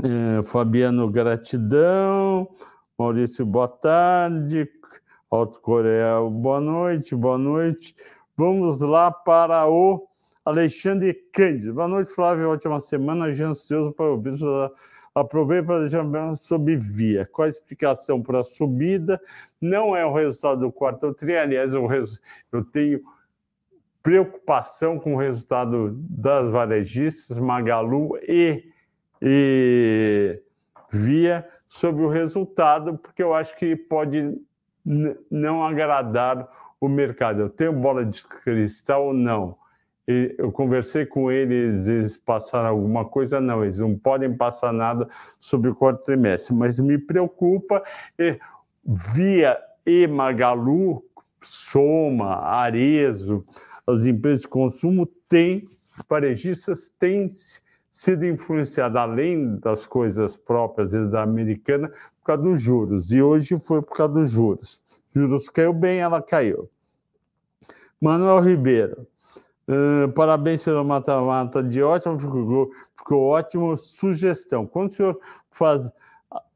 É, 0.00 0.44
Fabiano, 0.44 1.10
gratidão. 1.10 2.48
Maurício, 2.96 3.44
boa 3.44 3.66
tarde. 3.66 4.70
Alto 5.28 5.60
Coreia, 5.60 6.20
boa 6.20 6.60
noite, 6.60 7.16
boa 7.16 7.36
noite. 7.36 7.96
Vamos 8.36 8.80
lá 8.80 9.10
para 9.10 9.68
o 9.68 10.06
Alexandre 10.44 11.12
Cândido. 11.32 11.74
Boa 11.74 11.88
noite, 11.88 12.12
Flávio. 12.12 12.50
Ótima 12.50 12.78
semana. 12.78 13.32
Já 13.32 13.48
ansioso 13.48 13.90
para 13.90 14.06
ouvir. 14.06 14.34
Aproveito 15.12 15.66
para 15.66 15.80
deixar 15.80 16.36
sobre 16.36 16.76
via. 16.76 17.26
Qual 17.26 17.46
a 17.46 17.48
explicação 17.48 18.22
para 18.22 18.38
a 18.38 18.44
subida? 18.44 19.20
Não 19.60 19.96
é 19.96 20.06
o 20.06 20.12
resultado 20.12 20.60
do 20.60 20.70
quarto 20.70 21.12
tri. 21.12 21.36
Aliás, 21.36 21.72
eu 21.74 22.64
tenho 22.70 23.02
preocupação 24.04 24.98
com 25.00 25.14
o 25.14 25.18
resultado 25.18 25.96
das 26.10 26.50
varejistas, 26.50 27.38
Magalu 27.38 28.18
e, 28.28 28.62
e 29.20 30.42
Via, 30.92 31.48
sobre 31.66 32.04
o 32.04 32.08
resultado, 32.08 32.98
porque 32.98 33.22
eu 33.22 33.32
acho 33.32 33.56
que 33.56 33.74
pode 33.74 34.38
não 35.30 35.64
agradar 35.64 36.46
o 36.78 36.86
mercado. 36.86 37.40
Eu 37.40 37.48
tenho 37.48 37.72
bola 37.72 38.04
de 38.04 38.22
cristal 38.26 39.14
não? 39.14 39.56
E 40.06 40.34
eu 40.36 40.52
conversei 40.52 41.06
com 41.06 41.32
eles, 41.32 41.88
eles 41.88 42.18
passaram 42.18 42.68
alguma 42.68 43.06
coisa? 43.06 43.40
Não, 43.40 43.64
eles 43.64 43.78
não 43.78 43.98
podem 43.98 44.36
passar 44.36 44.70
nada 44.70 45.08
sobre 45.40 45.70
o 45.70 45.74
quarto 45.74 46.04
trimestre, 46.04 46.54
mas 46.54 46.78
me 46.78 46.98
preocupa. 46.98 47.82
Via 48.84 49.58
e 49.86 50.06
Magalu, 50.06 51.02
Soma, 51.40 52.36
Arezo, 52.36 53.46
as 53.86 54.06
empresas 54.06 54.42
de 54.42 54.48
consumo 54.48 55.06
têm, 55.28 55.68
varejistas 56.08 56.88
têm 56.98 57.28
sido 57.90 58.26
influenciadas, 58.26 58.96
além 58.96 59.56
das 59.56 59.86
coisas 59.86 60.34
próprias 60.34 60.92
da 61.10 61.22
americana, 61.22 61.88
por 62.20 62.26
causa 62.26 62.42
dos 62.42 62.60
juros. 62.60 63.12
E 63.12 63.22
hoje 63.22 63.58
foi 63.58 63.82
por 63.82 63.96
causa 63.96 64.14
dos 64.14 64.30
juros. 64.30 64.82
Juros 65.14 65.48
caiu 65.48 65.72
bem, 65.72 66.00
ela 66.00 66.20
caiu. 66.20 66.68
Manuel 68.00 68.40
Ribeiro, 68.40 69.06
uh, 69.68 70.12
parabéns 70.12 70.62
pela 70.62 70.82
mata-mata 70.82 71.62
de 71.62 71.82
ótimo, 71.82 72.18
ficou, 72.18 72.70
ficou 72.96 73.22
ótimo. 73.22 73.76
Sugestão: 73.76 74.66
quando 74.66 74.90
o 74.90 74.94
senhor 74.94 75.20
faz 75.48 75.90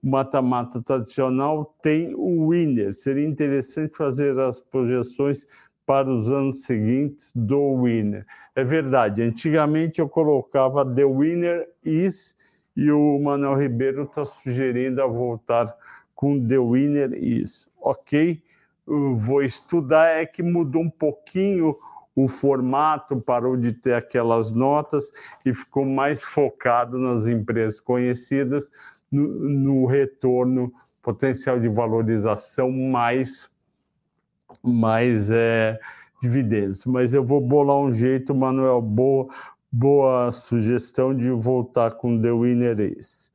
mata-mata 0.03 0.83
tradicional, 0.83 1.75
tem 1.81 2.14
o 2.14 2.49
winner. 2.49 2.93
Seria 2.93 3.27
interessante 3.27 3.97
fazer 3.97 4.38
as 4.41 4.61
projeções 4.61 5.47
para 5.88 6.11
os 6.11 6.31
anos 6.31 6.64
seguintes 6.64 7.33
do 7.35 7.83
winner. 7.83 8.27
É 8.55 8.62
verdade, 8.62 9.22
antigamente 9.22 10.03
eu 10.03 10.07
colocava 10.07 10.85
The 10.85 11.07
Winner 11.07 11.66
is 11.83 12.37
e 12.77 12.92
o 12.92 13.18
Manuel 13.18 13.59
Ribeiro 13.59 14.03
está 14.03 14.22
sugerindo 14.27 15.03
a 15.03 15.07
voltar 15.07 15.74
com 16.14 16.46
The 16.46 16.59
Winner 16.59 17.14
is. 17.14 17.66
Ok, 17.81 18.42
eu 18.87 19.16
vou 19.16 19.42
estudar, 19.42 20.09
é 20.09 20.27
que 20.27 20.42
mudou 20.42 20.83
um 20.83 20.90
pouquinho 20.90 21.74
o 22.14 22.29
formato, 22.29 23.18
parou 23.18 23.57
de 23.57 23.72
ter 23.72 23.94
aquelas 23.94 24.53
notas 24.53 25.11
e 25.42 25.55
ficou 25.55 25.87
mais 25.87 26.22
focado 26.22 26.98
nas 26.98 27.27
empresas 27.27 27.81
conhecidas, 27.81 28.70
no, 29.11 29.27
no 29.27 29.87
retorno, 29.87 30.70
potencial 31.01 31.59
de 31.59 31.68
valorização 31.68 32.70
mais 32.70 33.48
mais 34.63 35.31
é, 35.31 35.79
dividendos. 36.23 36.85
Mas 36.85 37.15
eu 37.15 37.25
vou 37.25 37.41
bolar 37.41 37.79
um 37.79 37.93
jeito, 37.93 38.35
Manuel, 38.35 38.81
boa, 38.81 39.29
boa 39.71 40.33
sugestão 40.33 41.15
de 41.15 41.31
voltar 41.31 41.93
com 41.93 42.21
The 42.21 42.33
Winner 42.33 42.79
Ace. 42.81 43.31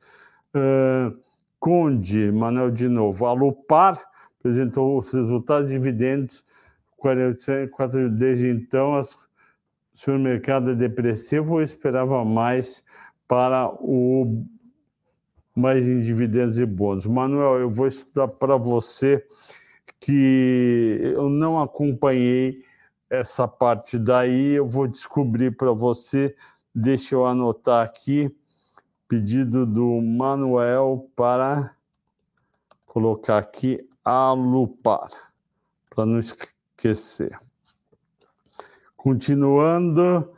Uh, 0.56 1.18
Conde, 1.60 2.32
Manuel 2.32 2.72
de 2.72 2.90
novo, 2.90 3.26
a 3.26 3.34
Lupar 3.34 4.00
apresentou 4.40 4.98
os 4.98 5.12
resultados 5.14 5.70
de 5.70 5.78
dividendos 5.78 6.44
44 6.98 8.10
desde 8.10 8.50
então, 8.50 8.96
as, 8.96 9.16
se 9.94 10.12
mercado 10.12 10.72
é 10.72 10.76
depressivo, 10.76 11.60
eu 11.60 11.64
esperava 11.64 12.24
mais 12.26 12.84
para 13.28 13.70
o 13.80 14.46
mais 15.56 15.88
em 15.88 16.02
dividendos 16.02 16.60
e 16.60 16.66
bônus. 16.66 17.06
Manuel, 17.06 17.60
eu 17.60 17.70
vou 17.70 17.88
estudar 17.88 18.28
para 18.28 18.58
você 18.58 19.24
que 20.04 21.00
eu 21.16 21.30
não 21.30 21.62
acompanhei 21.62 22.62
essa 23.10 23.48
parte 23.48 23.98
daí 23.98 24.54
eu 24.56 24.68
vou 24.68 24.86
descobrir 24.86 25.56
para 25.56 25.72
você. 25.72 26.36
Deixa 26.76 27.16
eu 27.16 27.26
anotar 27.26 27.86
aqui. 27.86 28.36
Pedido 29.08 29.66
do 29.66 30.02
Manuel 30.02 31.10
para 31.16 31.74
colocar 32.86 33.38
aqui 33.38 33.88
Alupar, 34.04 35.10
para 35.90 36.06
não 36.06 36.20
esquecer. 36.20 37.40
Continuando. 38.98 40.30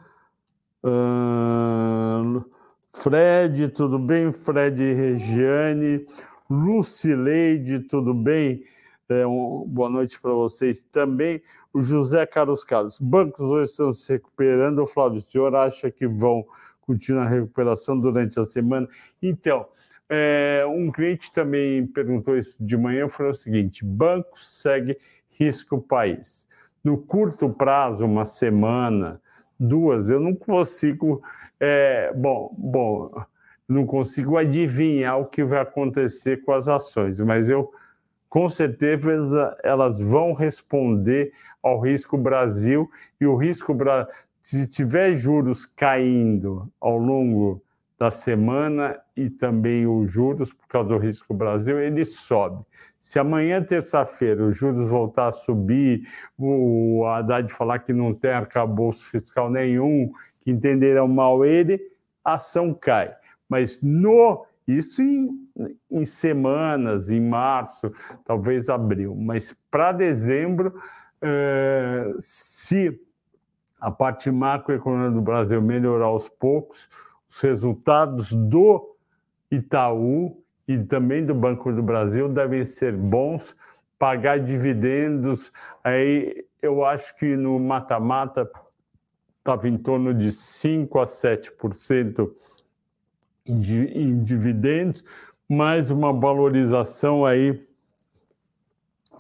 Uh, 0.84 2.46
Fred, 2.94 3.70
tudo 3.70 3.98
bem? 3.98 4.32
Fred 4.32 4.94
Regiane. 4.94 6.06
Lucileide, 6.48 7.80
tudo 7.80 8.14
bem? 8.14 8.64
É, 9.08 9.26
um, 9.26 9.64
boa 9.68 9.88
noite 9.88 10.20
para 10.20 10.32
vocês 10.32 10.84
também. 10.84 11.40
O 11.72 11.80
José 11.80 12.26
Carlos 12.26 12.64
Carlos. 12.64 13.00
Bancos 13.00 13.52
hoje 13.52 13.70
estão 13.70 13.94
se 13.94 14.14
recuperando. 14.14 14.86
Flávio, 14.88 15.20
o 15.20 15.22
senhor 15.22 15.56
acha 15.56 15.92
que 15.92 16.08
vão 16.08 16.44
continuar 16.82 17.28
a 17.28 17.30
recuperação 17.30 18.00
durante 18.00 18.40
a 18.40 18.44
semana? 18.44 18.88
Então, 19.22 19.68
é, 20.10 20.64
um 20.68 20.92
cliente 20.92 21.32
também 21.32 21.86
perguntou 21.86 22.36
isso 22.36 22.56
de 22.60 22.76
manhã, 22.76 23.08
falou 23.08 23.32
o 23.32 23.36
seguinte: 23.36 23.86
banco 23.86 24.40
segue 24.40 24.98
risco 25.30 25.80
país. 25.80 26.48
No 26.84 26.98
curto 26.98 27.48
prazo, 27.48 28.06
uma 28.06 28.26
semana, 28.26 29.22
duas, 29.60 30.10
eu 30.10 30.20
não 30.20 30.34
consigo. 30.34 31.22
É, 31.60 32.12
bom, 32.16 32.56
bom, 32.58 33.24
não 33.70 33.86
consigo 33.86 34.36
adivinhar 34.36 35.20
o 35.20 35.26
que 35.26 35.44
vai 35.44 35.60
acontecer 35.60 36.44
com 36.44 36.54
as 36.54 36.68
ações, 36.68 37.20
mas 37.20 37.52
eu 37.52 37.72
com 38.36 38.50
certeza 38.50 39.58
elas 39.64 39.98
vão 40.02 40.34
responder 40.34 41.32
ao 41.64 41.80
risco 41.80 42.18
Brasil 42.18 42.92
e 43.20 43.26
o 43.26 43.38
risco 43.38 43.74
Brasil, 43.74 44.12
se 44.42 44.70
tiver 44.70 45.16
juros 45.16 45.66
caindo 45.66 46.70
ao 46.82 46.98
longo 46.98 47.64
da 47.98 48.12
semana 48.12 49.00
e 49.16 49.30
também 49.30 49.88
os 49.88 50.12
juros 50.12 50.52
por 50.52 50.68
causa 50.68 50.90
do 50.90 50.98
risco 50.98 51.34
Brasil, 51.34 51.80
ele 51.80 52.04
sobe. 52.04 52.62
Se 53.00 53.18
amanhã, 53.18 53.64
terça-feira, 53.64 54.44
os 54.44 54.58
juros 54.58 54.86
voltar 54.90 55.28
a 55.28 55.32
subir, 55.32 56.06
o 56.38 57.06
Haddad 57.06 57.50
falar 57.54 57.80
que 57.80 57.94
não 57.94 58.14
tem 58.14 58.32
arcabouço 58.32 59.06
fiscal 59.06 59.50
nenhum, 59.50 60.12
que 60.42 60.52
entenderão 60.52 61.08
mal 61.08 61.46
ele, 61.46 61.80
a 62.22 62.34
ação 62.34 62.74
cai. 62.74 63.16
Mas 63.48 63.82
no 63.82 64.46
isso 64.68 65.02
em, 65.02 65.30
em 65.92 66.06
semanas, 66.06 67.10
em 67.10 67.22
março, 67.22 67.92
talvez 68.24 68.70
abril. 68.70 69.16
Mas 69.16 69.56
para 69.70 69.92
dezembro, 69.92 70.82
eh, 71.22 72.16
se 72.20 73.00
a 73.80 73.92
parte 73.92 74.32
macroeconômica 74.32 75.12
do 75.12 75.22
Brasil 75.22 75.62
melhorar 75.62 76.06
aos 76.06 76.28
poucos, 76.28 76.90
os 77.30 77.40
resultados 77.42 78.34
do 78.34 78.96
Itaú 79.52 80.42
e 80.68 80.80
também 80.80 81.24
do 81.24 81.36
Banco 81.36 81.72
do 81.72 81.84
Brasil 81.84 82.28
devem 82.28 82.66
ser 82.66 82.96
bons, 82.96 83.56
pagar 84.00 84.40
dividendos. 84.40 85.52
Aí 85.84 86.46
eu 86.62 86.84
acho 86.84 87.16
que 87.18 87.36
no 87.36 87.60
mata-mata 87.60 88.50
estava 89.38 89.68
em 89.68 89.78
torno 89.78 90.14
de 90.14 90.32
5 90.32 91.00
a 91.00 91.06
7% 91.06 92.32
em 93.48 94.24
dividendos, 94.24 95.04
mais 95.48 95.92
uma 95.92 96.12
valorização 96.12 97.26
aí 97.26 97.64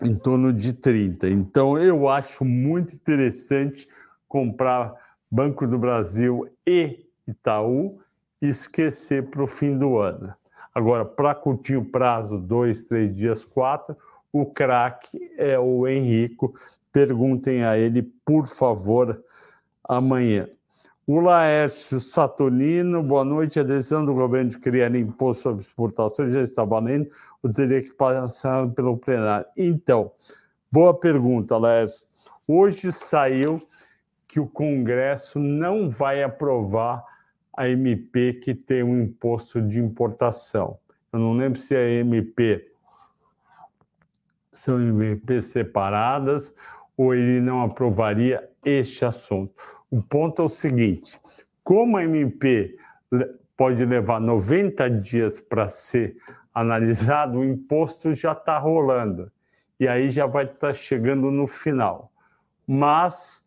em 0.01 0.15
torno 0.15 0.51
de 0.51 0.73
30. 0.73 1.29
Então 1.29 1.77
eu 1.77 2.09
acho 2.09 2.43
muito 2.43 2.95
interessante 2.95 3.87
comprar 4.27 4.93
Banco 5.29 5.67
do 5.67 5.77
Brasil 5.77 6.49
e 6.65 7.05
Itaú 7.27 7.99
e 8.41 8.47
esquecer 8.47 9.29
para 9.29 9.43
o 9.43 9.47
fim 9.47 9.77
do 9.77 9.99
ano. 9.99 10.33
Agora, 10.73 11.05
para 11.05 11.33
curtir 11.35 11.77
o 11.77 11.85
prazo, 11.85 12.37
dois, 12.37 12.83
três 12.83 13.15
dias, 13.15 13.45
quatro, 13.45 13.95
o 14.33 14.45
craque 14.45 15.31
é 15.37 15.57
o 15.57 15.87
Henrico. 15.87 16.53
Perguntem 16.91 17.63
a 17.63 17.77
ele, 17.77 18.01
por 18.25 18.47
favor, 18.47 19.23
amanhã. 19.83 20.49
O 21.07 21.19
Laércio 21.19 21.99
Saturnino, 21.99 23.03
boa 23.03 23.23
noite. 23.23 23.59
A 23.59 23.63
decisão 23.63 24.03
do 24.03 24.13
governo 24.13 24.49
de 24.49 24.59
criar 24.59 24.95
imposto 24.95 25.43
sobre 25.43 25.61
exportações 25.61 26.33
já 26.33 26.41
está 26.41 26.63
valendo 26.63 27.09
ou 27.43 27.51
teria 27.51 27.81
que 27.81 27.91
passar 27.91 28.67
pelo 28.69 28.97
plenário? 28.97 29.45
Então, 29.55 30.11
boa 30.71 30.99
pergunta, 30.99 31.57
Laércio. 31.57 32.07
Hoje 32.47 32.91
saiu 32.91 33.61
que 34.27 34.39
o 34.39 34.47
Congresso 34.47 35.37
não 35.37 35.89
vai 35.89 36.23
aprovar 36.23 37.03
a 37.55 37.69
MP 37.69 38.33
que 38.33 38.55
tem 38.55 38.81
um 38.81 38.99
imposto 38.99 39.61
de 39.61 39.79
importação. 39.79 40.79
Eu 41.13 41.19
não 41.19 41.33
lembro 41.33 41.59
se 41.59 41.75
é 41.75 41.99
MP 41.99 42.71
são 44.55 44.79
MPs 44.81 45.45
separadas 45.45 46.53
ou 46.97 47.13
ele 47.13 47.41
não 47.41 47.61
aprovaria 47.61 48.49
este 48.63 49.05
assunto. 49.05 49.53
O 49.95 50.03
ponto 50.03 50.41
é 50.41 50.45
o 50.45 50.49
seguinte: 50.49 51.17
como 51.63 51.95
a 51.95 52.03
MP 52.03 52.77
pode 53.55 53.85
levar 53.85 54.19
90 54.19 54.89
dias 54.89 55.39
para 55.39 55.69
ser 55.69 56.17
analisado, 56.53 57.39
o 57.39 57.45
imposto 57.45 58.13
já 58.13 58.33
está 58.33 58.57
rolando 58.57 59.31
e 59.79 59.87
aí 59.87 60.09
já 60.09 60.25
vai 60.25 60.43
estar 60.43 60.67
tá 60.67 60.73
chegando 60.73 61.31
no 61.31 61.47
final. 61.47 62.11
Mas 62.67 63.41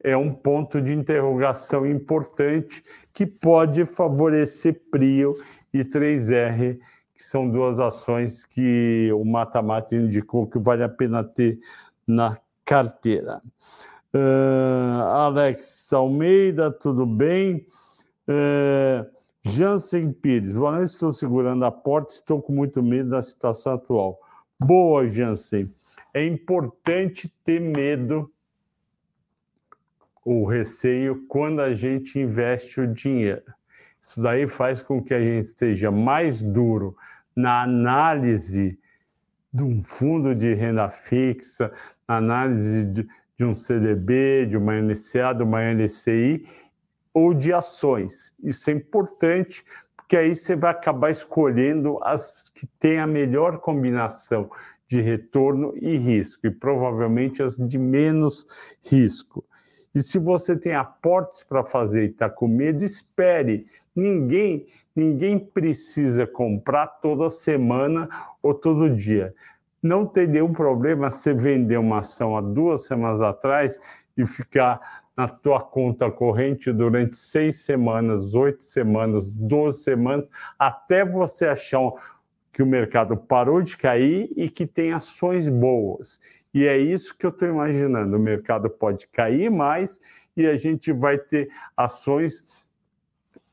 é 0.00 0.16
um 0.16 0.32
ponto 0.32 0.80
de 0.80 0.94
interrogação 0.94 1.84
importante 1.84 2.84
que 3.12 3.26
pode 3.26 3.84
favorecer 3.84 4.80
Prio 4.92 5.34
e 5.74 5.80
3R, 5.80 6.78
que 7.12 7.24
são 7.24 7.50
duas 7.50 7.80
ações 7.80 8.46
que 8.46 9.10
o 9.12 9.24
Mata-Mata 9.24 9.96
indicou 9.96 10.46
que 10.46 10.60
vale 10.60 10.84
a 10.84 10.88
pena 10.88 11.24
ter 11.24 11.58
na 12.06 12.38
carteira. 12.64 13.42
Uh, 14.14 15.02
Alex 15.02 15.92
Almeida, 15.92 16.70
tudo 16.70 17.04
bem? 17.04 17.66
Uh, 18.26 19.06
Jansen 19.42 20.12
Pires, 20.12 20.54
noite, 20.54 20.90
estou 20.90 21.12
segurando 21.12 21.64
a 21.64 21.70
porta, 21.70 22.12
estou 22.12 22.40
com 22.40 22.52
muito 22.52 22.82
medo 22.82 23.10
da 23.10 23.22
situação 23.22 23.74
atual. 23.74 24.18
Boa, 24.58 25.06
Jansen. 25.06 25.72
É 26.12 26.24
importante 26.24 27.28
ter 27.44 27.60
medo 27.60 28.30
o 30.24 30.44
receio 30.44 31.26
quando 31.28 31.60
a 31.60 31.72
gente 31.72 32.18
investe 32.18 32.80
o 32.80 32.92
dinheiro. 32.92 33.44
Isso 34.00 34.20
daí 34.20 34.46
faz 34.46 34.82
com 34.82 35.02
que 35.02 35.14
a 35.14 35.20
gente 35.20 35.44
esteja 35.44 35.90
mais 35.90 36.42
duro 36.42 36.96
na 37.36 37.62
análise 37.62 38.78
de 39.52 39.62
um 39.62 39.82
fundo 39.82 40.34
de 40.34 40.54
renda 40.54 40.90
fixa, 40.90 41.72
na 42.06 42.16
análise 42.16 42.84
de, 42.84 43.08
de 43.38 43.44
um 43.44 43.54
CDB, 43.54 44.46
de 44.46 44.56
uma 44.56 44.80
NCA, 44.80 45.32
de 45.32 45.44
uma 45.44 45.62
NCI 45.72 46.44
ou 47.14 47.32
de 47.32 47.52
ações. 47.52 48.34
Isso 48.42 48.68
é 48.68 48.72
importante, 48.72 49.64
porque 49.96 50.16
aí 50.16 50.34
você 50.34 50.56
vai 50.56 50.72
acabar 50.72 51.10
escolhendo 51.10 51.98
as 52.02 52.50
que 52.54 52.66
têm 52.78 52.98
a 52.98 53.06
melhor 53.06 53.60
combinação 53.60 54.50
de 54.88 55.00
retorno 55.00 55.72
e 55.76 55.96
risco, 55.96 56.46
e 56.46 56.50
provavelmente 56.50 57.42
as 57.42 57.56
de 57.56 57.78
menos 57.78 58.46
risco. 58.82 59.44
E 59.94 60.02
se 60.02 60.18
você 60.18 60.56
tem 60.56 60.74
aportes 60.74 61.42
para 61.42 61.64
fazer 61.64 62.04
e 62.04 62.10
está 62.10 62.28
com 62.28 62.48
medo, 62.48 62.84
espere. 62.84 63.66
Ninguém, 63.94 64.66
ninguém 64.94 65.38
precisa 65.38 66.26
comprar 66.26 66.86
toda 66.86 67.30
semana 67.30 68.08
ou 68.42 68.54
todo 68.54 68.94
dia. 68.94 69.34
Não 69.82 70.04
tem 70.04 70.26
nenhum 70.26 70.52
problema 70.52 71.08
você 71.08 71.32
vender 71.32 71.78
uma 71.78 71.98
ação 71.98 72.36
há 72.36 72.40
duas 72.40 72.86
semanas 72.86 73.20
atrás 73.20 73.80
e 74.16 74.26
ficar 74.26 75.02
na 75.16 75.28
tua 75.28 75.60
conta 75.60 76.10
corrente 76.10 76.72
durante 76.72 77.16
seis 77.16 77.62
semanas, 77.62 78.34
oito 78.34 78.62
semanas, 78.62 79.30
doze 79.30 79.82
semanas, 79.82 80.30
até 80.58 81.04
você 81.04 81.46
achar 81.46 81.92
que 82.52 82.62
o 82.62 82.66
mercado 82.66 83.16
parou 83.16 83.62
de 83.62 83.76
cair 83.76 84.30
e 84.36 84.48
que 84.48 84.66
tem 84.66 84.92
ações 84.92 85.48
boas. 85.48 86.20
E 86.52 86.66
é 86.66 86.76
isso 86.76 87.16
que 87.16 87.26
eu 87.26 87.30
estou 87.30 87.48
imaginando. 87.48 88.16
O 88.16 88.20
mercado 88.20 88.70
pode 88.70 89.06
cair 89.08 89.50
mais 89.50 90.00
e 90.36 90.46
a 90.46 90.56
gente 90.56 90.92
vai 90.92 91.18
ter 91.18 91.48
ações 91.76 92.44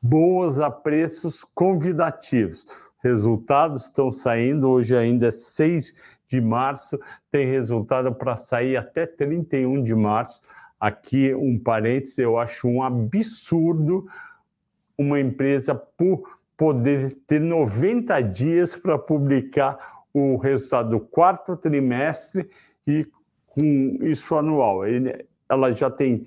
boas 0.00 0.60
a 0.60 0.70
preços 0.70 1.44
convidativos. 1.54 2.66
Resultados 3.02 3.84
estão 3.84 4.10
saindo, 4.10 4.68
hoje 4.68 4.96
ainda 4.96 5.28
é 5.28 5.30
6 5.30 5.94
de 6.28 6.40
março, 6.40 6.98
tem 7.30 7.46
resultado 7.46 8.14
para 8.14 8.36
sair 8.36 8.76
até 8.76 9.06
31 9.06 9.82
de 9.82 9.94
março. 9.94 10.40
Aqui 10.78 11.34
um 11.34 11.58
parênteses, 11.58 12.18
eu 12.18 12.38
acho 12.38 12.68
um 12.68 12.82
absurdo 12.82 14.06
uma 14.98 15.20
empresa 15.20 15.74
poder 16.56 17.18
ter 17.26 17.40
90 17.40 18.20
dias 18.22 18.74
para 18.74 18.98
publicar 18.98 20.04
o 20.12 20.36
resultado 20.36 20.90
do 20.90 21.00
quarto 21.00 21.56
trimestre 21.56 22.48
e 22.86 23.06
com 23.46 23.98
isso 24.00 24.34
anual. 24.34 24.86
Ele, 24.86 25.26
ela 25.48 25.72
já 25.72 25.90
tem 25.90 26.26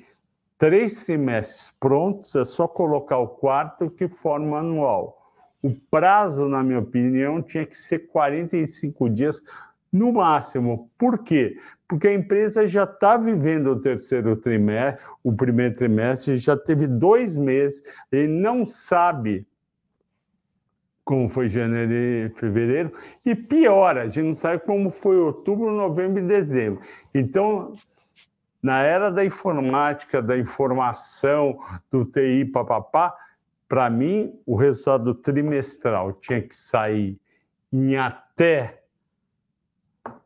três 0.58 1.06
trimestres 1.06 1.74
prontos, 1.80 2.36
é 2.36 2.44
só 2.44 2.68
colocar 2.68 3.18
o 3.18 3.28
quarto 3.28 3.90
que 3.90 4.08
forma 4.08 4.60
anual. 4.60 5.18
O 5.62 5.74
prazo, 5.74 6.48
na 6.48 6.64
minha 6.64 6.80
opinião, 6.80 7.42
tinha 7.42 7.66
que 7.66 7.76
ser 7.76 8.08
45 8.08 9.10
dias 9.10 9.44
no 9.92 10.14
máximo. 10.14 10.90
Por 10.98 11.20
quê? 11.20 11.58
Porque 11.88 12.08
a 12.08 12.14
empresa 12.14 12.68
já 12.68 12.84
está 12.84 13.18
vivendo 13.18 13.68
o 13.68 13.82
terceiro 13.82 14.36
trimestre, 14.36 15.04
o 15.24 15.34
primeiro 15.34 15.76
trimestre, 15.76 16.38
já 16.38 16.56
teve 16.56 16.86
dois 16.88 17.36
meses, 17.36 17.82
e 18.12 18.28
não 18.28 18.66
sabe 18.66 19.48
como 21.04 21.28
foi 21.28 21.48
janeiro 21.48 21.92
e 21.92 22.30
fevereiro, 22.40 22.94
e 23.26 23.34
pior, 23.34 23.98
a 23.98 24.08
gente 24.08 24.28
não 24.28 24.36
sabe 24.36 24.64
como 24.64 24.92
foi 24.92 25.18
outubro, 25.18 25.72
novembro 25.72 26.22
e 26.22 26.28
dezembro. 26.28 26.84
Então, 27.16 27.74
na 28.62 28.84
era 28.84 29.10
da 29.10 29.26
informática, 29.26 30.22
da 30.22 30.38
informação, 30.38 31.60
do 31.90 32.06
TI, 32.06 32.46
papapá, 32.46 33.16
para 33.68 33.90
mim, 33.90 34.40
o 34.46 34.56
resultado 34.56 35.16
trimestral 35.16 36.14
tinha 36.14 36.42
que 36.42 36.56
sair 36.56 37.20
em 37.74 37.96
até 37.96 38.79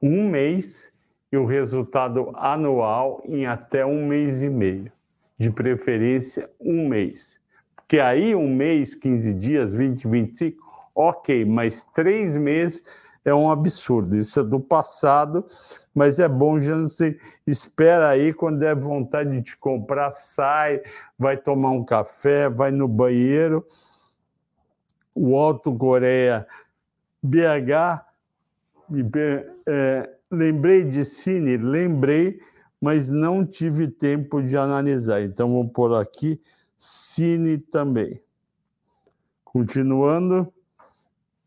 um 0.01 0.29
mês 0.29 0.91
e 1.31 1.37
o 1.37 1.45
resultado 1.45 2.31
anual 2.35 3.21
em 3.25 3.45
até 3.45 3.85
um 3.85 4.05
mês 4.05 4.43
e 4.43 4.49
meio, 4.49 4.91
de 5.37 5.49
preferência 5.49 6.49
um 6.59 6.87
mês. 6.87 7.39
Porque 7.75 7.99
aí 7.99 8.35
um 8.35 8.47
mês, 8.47 8.95
15 8.95 9.33
dias, 9.33 9.73
20, 9.73 10.07
25, 10.07 10.63
ok, 10.95 11.45
mas 11.45 11.83
três 11.93 12.37
meses 12.37 12.83
é 13.25 13.33
um 13.33 13.49
absurdo. 13.49 14.15
Isso 14.15 14.39
é 14.39 14.43
do 14.43 14.59
passado, 14.59 15.45
mas 15.93 16.19
é 16.19 16.27
bom 16.27 16.59
você 16.59 17.17
espera 17.47 18.09
aí 18.09 18.33
quando 18.33 18.59
der 18.59 18.75
vontade 18.75 19.31
de 19.31 19.41
te 19.41 19.57
comprar, 19.57 20.11
sai, 20.11 20.81
vai 21.17 21.37
tomar 21.37 21.71
um 21.71 21.83
café, 21.83 22.49
vai 22.49 22.71
no 22.71 22.87
banheiro. 22.87 23.65
O 25.15 25.37
Alto 25.37 25.73
Coreia 25.75 26.47
BH, 27.21 28.12
é, 29.67 30.09
lembrei 30.31 30.83
de 30.83 31.05
Cine, 31.05 31.57
lembrei, 31.57 32.39
mas 32.81 33.09
não 33.09 33.45
tive 33.45 33.87
tempo 33.87 34.41
de 34.41 34.57
analisar. 34.57 35.21
Então 35.21 35.51
vou 35.51 35.67
pôr 35.69 35.93
aqui 35.95 36.41
Cine 36.77 37.57
também. 37.57 38.21
Continuando. 39.43 40.51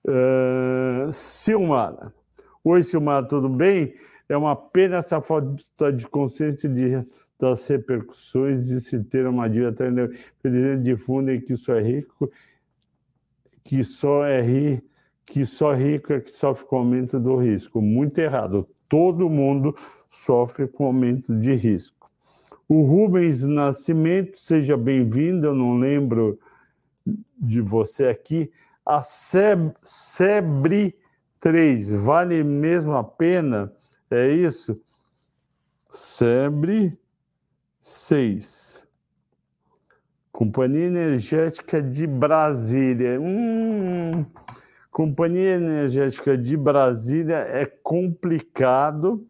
Uh, 0.08 1.12
Silmara. 1.12 2.14
Oi, 2.62 2.82
Silmara, 2.82 3.26
tudo 3.26 3.48
bem? 3.48 3.94
É 4.28 4.36
uma 4.36 4.54
pena 4.54 4.96
essa 4.96 5.20
falta 5.20 5.92
de 5.92 6.06
consciência 6.08 6.68
de, 6.68 7.04
das 7.38 7.66
repercussões 7.66 8.66
de 8.66 8.80
se 8.80 9.02
ter 9.04 9.26
uma 9.26 9.48
dívida 9.48 10.10
presidente 10.40 10.82
difundem 10.82 11.40
que 11.40 11.56
só 11.56 11.74
é 11.74 11.82
rico, 11.82 12.30
que 13.64 13.82
só 13.84 14.24
é 14.24 14.40
rico, 14.40 14.86
que 15.26 15.44
só 15.44 15.74
rico 15.74 16.12
é 16.12 16.20
que 16.20 16.30
sofre 16.30 16.64
com 16.66 16.78
aumento 16.78 17.18
do 17.18 17.36
risco. 17.36 17.82
Muito 17.82 18.18
errado. 18.18 18.66
Todo 18.88 19.28
mundo 19.28 19.74
sofre 20.08 20.68
com 20.68 20.86
aumento 20.86 21.36
de 21.36 21.54
risco. 21.54 22.08
O 22.68 22.82
Rubens 22.82 23.44
Nascimento, 23.44 24.38
seja 24.38 24.76
bem-vindo. 24.76 25.48
Eu 25.48 25.54
não 25.54 25.76
lembro 25.76 26.38
de 27.36 27.60
você 27.60 28.06
aqui. 28.06 28.50
A 28.84 29.02
Sebre 29.02 30.96
3 31.40 31.92
vale 31.92 32.44
mesmo 32.44 32.92
a 32.92 33.02
pena? 33.02 33.72
É 34.08 34.28
isso? 34.30 34.80
Sebre 35.90 36.96
6. 37.80 38.86
Companhia 40.30 40.86
Energética 40.86 41.82
de 41.82 42.06
Brasília. 42.06 43.20
Hum, 43.20 44.24
Companhia 44.96 45.56
Energética 45.56 46.38
de 46.38 46.56
Brasília 46.56 47.36
é 47.36 47.66
complicado. 47.66 49.28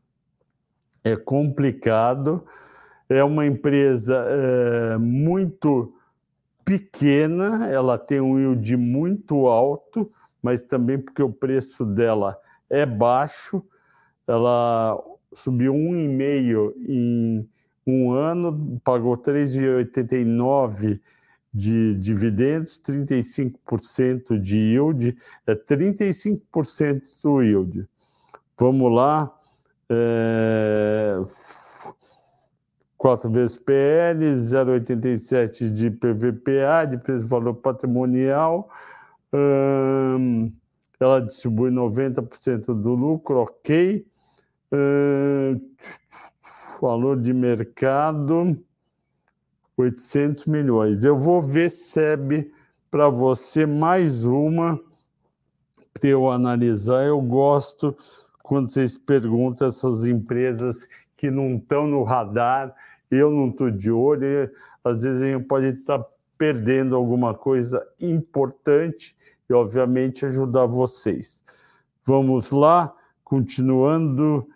É 1.02 1.16
complicado. 1.16 2.46
É 3.08 3.24
uma 3.24 3.44
empresa 3.44 4.14
é, 4.28 4.96
muito 4.96 5.92
pequena, 6.64 7.66
ela 7.68 7.98
tem 7.98 8.20
um 8.20 8.38
yield 8.38 8.76
muito 8.76 9.48
alto, 9.48 10.08
mas 10.40 10.62
também 10.62 11.00
porque 11.00 11.20
o 11.20 11.32
preço 11.32 11.84
dela 11.84 12.38
é 12.70 12.86
baixo. 12.86 13.60
Ela 14.24 14.96
subiu 15.34 15.72
1,5 15.72 16.74
em 16.88 17.48
um 17.84 18.12
ano, 18.12 18.80
pagou 18.84 19.16
3,89 19.16 21.00
de 21.56 21.94
dividendos, 21.94 22.78
35% 22.84 24.38
de 24.38 24.56
yield, 24.56 25.16
é 25.46 25.54
35% 25.54 27.02
do 27.22 27.42
yield. 27.42 27.88
Vamos 28.58 28.92
lá. 28.92 29.34
É... 29.88 31.18
4 32.98 33.30
vezes 33.30 33.56
PL, 33.56 34.34
0,87 34.34 35.70
de 35.70 35.90
PVPA, 35.90 36.84
de 36.90 36.98
preço-valor 36.98 37.54
patrimonial. 37.54 38.68
Hum, 39.32 40.52
ela 41.00 41.20
distribui 41.20 41.70
90% 41.70 42.66
do 42.74 42.94
lucro, 42.94 43.38
ok. 43.38 44.04
Hum, 44.72 45.60
valor 46.80 47.18
de 47.18 47.32
mercado, 47.32 48.58
800 49.76 50.46
milhões. 50.46 51.04
Eu 51.04 51.18
vou 51.18 51.42
ver 51.42 51.70
SEB 51.70 52.50
para 52.90 53.08
você 53.08 53.66
mais 53.66 54.24
uma 54.24 54.80
para 55.92 56.08
eu 56.08 56.30
analisar. 56.30 57.06
Eu 57.06 57.20
gosto 57.20 57.96
quando 58.42 58.70
vocês 58.70 58.96
perguntam 58.96 59.68
essas 59.68 60.04
empresas 60.04 60.88
que 61.16 61.30
não 61.30 61.56
estão 61.56 61.86
no 61.86 62.02
radar 62.02 62.74
eu 63.10 63.30
não 63.30 63.48
estou 63.48 63.70
de 63.70 63.90
olho, 63.90 64.50
às 64.82 65.02
vezes 65.02 65.22
a 65.22 65.26
gente 65.26 65.44
pode 65.44 65.66
estar 65.66 65.98
tá 65.98 66.08
perdendo 66.36 66.96
alguma 66.96 67.34
coisa 67.34 67.86
importante 68.00 69.16
e, 69.48 69.52
obviamente, 69.52 70.26
ajudar 70.26 70.66
vocês. 70.66 71.44
Vamos 72.04 72.50
lá, 72.50 72.92
continuando. 73.24 74.48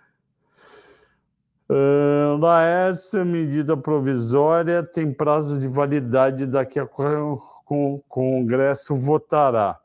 Uh, 1.72 2.36
Laércio, 2.36 3.24
medida 3.24 3.76
provisória 3.76 4.82
tem 4.82 5.12
prazo 5.12 5.56
de 5.56 5.68
validade 5.68 6.44
daqui 6.44 6.80
a 6.80 6.84
com 6.84 7.38
o 7.70 8.02
Congresso 8.08 8.96
votará. 8.96 9.78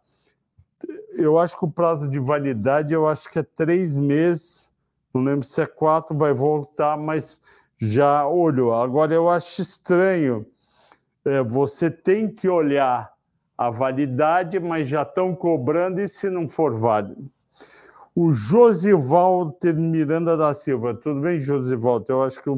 Eu 1.12 1.38
acho 1.38 1.60
que 1.60 1.65
o 1.65 1.69
prazo 1.69 2.10
de 2.10 2.19
validade 2.19 2.91
eu 2.91 3.08
acho 3.08 3.30
que 3.30 3.38
é 3.38 3.43
três 3.43 3.95
meses, 3.95 4.67
não 5.13 5.21
lembro 5.24 5.45
se 5.45 5.62
é 5.62 5.67
quatro, 5.67 6.17
vai 6.17 6.34
voltar, 6.34 6.98
mas 6.98 7.39
já 7.78 8.28
olhou. 8.28 8.74
Agora, 8.74 9.13
eu 9.13 9.30
acho 9.30 9.62
estranho. 9.62 10.43
É, 11.24 11.43
você 11.43 11.91
tem 11.91 12.28
que 12.28 12.50
olhar 12.50 13.13
a 13.56 13.69
validade, 13.69 14.60
mas 14.60 14.88
já 14.88 15.04
estão 15.04 15.36
cobrando, 15.36 16.02
e 16.02 16.08
se 16.08 16.31
não 16.31 16.50
for 16.50 16.73
válido? 16.73 17.29
O 18.17 18.31
Josivalter 18.31 19.75
Miranda 19.75 20.37
da 20.37 20.53
Silva. 20.53 20.93
Tudo 20.93 21.19
bem, 21.19 21.37
Josivalter? 21.37 22.15
Eu 22.15 22.23
acho 22.23 22.41
que 22.41 22.49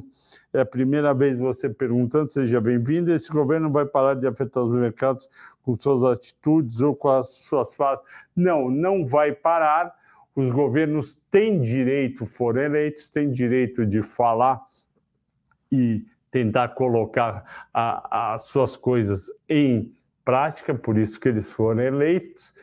é 0.53 0.61
a 0.61 0.65
primeira 0.65 1.15
vez 1.15 1.39
você 1.39 1.67
perguntando, 1.67 2.31
seja 2.31 2.61
bem-vindo. 2.61 3.11
Esse 3.11 3.31
governo 3.31 3.71
vai 3.71 3.83
parar 3.83 4.13
de 4.13 4.27
afetar 4.27 4.63
os 4.63 4.71
mercados 4.71 5.27
com 5.63 5.73
suas 5.73 6.03
atitudes 6.03 6.79
ou 6.81 6.95
com 6.95 7.09
as 7.09 7.39
suas 7.39 7.73
fases? 7.73 8.05
Não, 8.35 8.69
não 8.69 9.03
vai 9.03 9.31
parar. 9.31 9.95
Os 10.35 10.51
governos 10.51 11.15
têm 11.31 11.59
direito, 11.59 12.27
foram 12.27 12.61
eleitos, 12.61 13.09
têm 13.09 13.31
direito 13.31 13.83
de 13.83 14.03
falar 14.03 14.63
e 15.71 16.05
tentar 16.29 16.69
colocar 16.69 17.67
as 17.73 18.43
suas 18.43 18.77
coisas 18.77 19.31
em 19.49 19.91
prática, 20.23 20.75
por 20.75 20.99
isso 20.99 21.19
que 21.19 21.29
eles 21.29 21.51
foram 21.51 21.81
eleitos, 21.81 22.53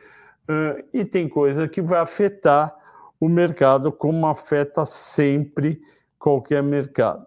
uh, 0.49 0.81
e 0.93 1.03
tem 1.03 1.27
coisa 1.27 1.67
que 1.67 1.81
vai 1.81 1.99
afetar 1.99 2.84
o 3.19 3.29
mercado 3.29 3.91
como 3.91 4.27
afeta 4.27 4.85
sempre 4.85 5.81
qualquer 6.19 6.61
mercado. 6.61 7.25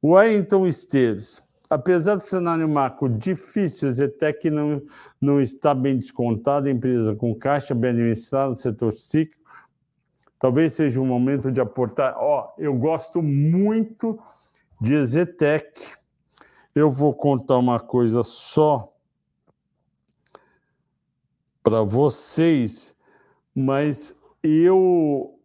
O 0.00 0.10
Wellington 0.10 0.66
Esteves, 0.66 1.42
apesar 1.68 2.16
do 2.16 2.24
cenário 2.24 2.68
macro 2.68 3.08
difícil, 3.08 3.90
Zetec 3.92 4.50
não, 4.50 4.82
não 5.20 5.40
está 5.40 5.74
bem 5.74 5.96
descontada, 5.96 6.70
empresa 6.70 7.14
com 7.14 7.34
caixa 7.34 7.74
bem 7.74 7.90
administrada, 7.90 8.54
setor 8.54 8.92
cíclico, 8.92 9.50
talvez 10.38 10.74
seja 10.74 11.00
o 11.00 11.06
momento 11.06 11.50
de 11.50 11.60
aportar. 11.60 12.14
Ó, 12.18 12.46
oh, 12.46 12.60
eu 12.60 12.74
gosto 12.74 13.22
muito 13.22 14.18
de 14.80 14.94
Ezetec. 14.94 15.94
Eu 16.74 16.90
vou 16.90 17.14
contar 17.14 17.56
uma 17.56 17.80
coisa 17.80 18.22
só 18.22 18.92
para 21.62 21.82
vocês, 21.82 22.94
mas 23.54 24.14
eu 24.46 25.38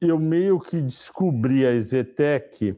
eu 0.00 0.18
meio 0.18 0.58
que 0.58 0.80
descobri 0.80 1.64
a 1.64 1.72
Ezetec 1.72 2.76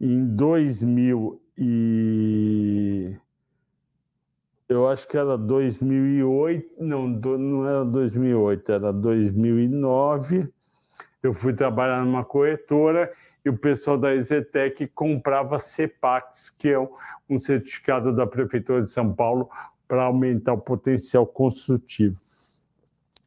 em 0.00 0.26
2000 0.36 1.40
e 1.56 3.16
eu 4.68 4.88
acho 4.88 5.06
que 5.08 5.16
era 5.16 5.38
2008, 5.38 6.82
não, 6.82 7.08
não 7.08 7.66
era 7.66 7.84
2008, 7.84 8.72
era 8.72 8.92
2009. 8.92 10.48
Eu 11.22 11.32
fui 11.32 11.54
trabalhar 11.54 12.04
numa 12.04 12.24
corretora 12.24 13.12
e 13.44 13.48
o 13.48 13.56
pessoal 13.56 13.96
da 13.96 14.12
Exetec 14.14 14.88
comprava 14.88 15.58
CEPAX, 15.58 16.50
que 16.50 16.70
é 16.70 16.78
um 17.30 17.38
certificado 17.38 18.12
da 18.12 18.26
Prefeitura 18.26 18.82
de 18.82 18.90
São 18.90 19.14
Paulo 19.14 19.48
para 19.86 20.02
aumentar 20.02 20.52
o 20.54 20.60
potencial 20.60 21.24
construtivo. 21.24 22.20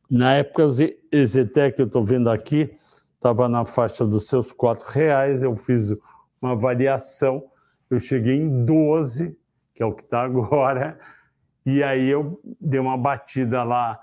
Na 0.09 0.33
época, 0.33 0.65
o 0.65 0.71
Exetec, 1.11 1.79
eu 1.79 1.85
estou 1.85 2.03
vendo 2.03 2.29
aqui, 2.29 2.75
estava 3.13 3.47
na 3.47 3.63
faixa 3.63 4.05
dos 4.05 4.27
seus 4.27 4.51
R$ 4.51 4.73
reais. 4.91 5.43
Eu 5.43 5.55
fiz 5.55 5.93
uma 6.41 6.55
variação, 6.55 7.43
eu 7.89 7.99
cheguei 7.99 8.35
em 8.35 8.65
12, 8.65 9.37
que 9.73 9.83
é 9.83 9.85
o 9.85 9.93
que 9.93 10.03
está 10.03 10.21
agora, 10.25 10.99
e 11.65 11.83
aí 11.83 12.09
eu 12.09 12.41
dei 12.59 12.79
uma 12.79 12.97
batida 12.97 13.63
lá 13.63 13.99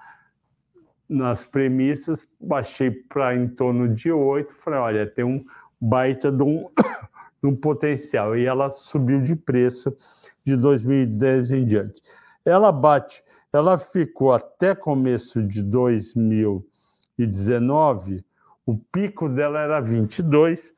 nas 1.09 1.46
premissas, 1.46 2.26
baixei 2.40 2.90
para 2.90 3.34
em 3.34 3.48
torno 3.48 3.88
de 3.88 4.11
8, 4.11 4.54
falei, 4.54 4.78
olha, 4.78 5.07
tem 5.07 5.24
um 5.24 5.44
baita 5.80 6.30
de 6.30 6.42
um, 6.42 6.68
de 7.42 7.48
um 7.48 7.57
potencial. 7.57 8.36
E 8.36 8.44
ela 8.44 8.70
subiu 8.70 9.20
de 9.22 9.34
preço 9.34 9.96
de 10.44 10.57
2010 10.57 11.50
em 11.50 11.64
diante. 11.64 12.02
Ela 12.44 12.70
bate, 12.70 13.24
ela 13.53 13.76
ficou 13.78 14.32
até 14.32 14.74
começo 14.74 15.40
de 15.42 15.62
2019, 15.62 18.24
o 18.64 18.76
pico 18.76 19.28
dela 19.28 19.61
era 19.61 19.78
22, 19.80 20.74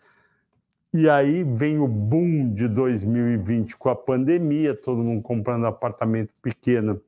e 0.92 1.08
aí 1.08 1.44
vem 1.44 1.78
o 1.78 1.88
boom 1.88 2.52
de 2.52 2.68
2020 2.68 3.74
com 3.76 3.88
a 3.88 3.96
pandemia, 3.96 4.74
todo 4.74 5.02
mundo 5.02 5.22
comprando 5.22 5.66
apartamento 5.66 6.34
pequeno 6.40 7.00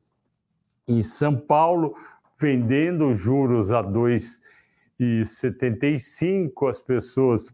em 0.87 1.03
São 1.03 1.37
Paulo, 1.37 1.97
vendendo 2.39 3.13
juros 3.15 3.73
a 3.73 3.83
2,75, 3.83 6.71
as 6.71 6.81
pessoas 6.81 7.53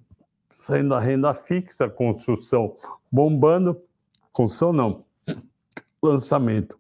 saindo 0.54 0.90
da 0.90 0.98
renda 0.98 1.32
fixa, 1.34 1.88
construção 1.88 2.74
bombando, 3.10 3.80
construção 4.32 4.72
não, 4.72 5.04
lançamento. 6.02 6.78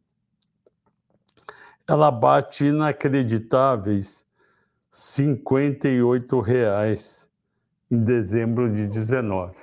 Ela 1.88 2.10
bate 2.10 2.66
inacreditáveis 2.66 4.26
58 4.90 6.40
reais 6.40 7.28
em 7.90 8.02
dezembro 8.02 8.72
de 8.72 8.86
19. 8.86 9.54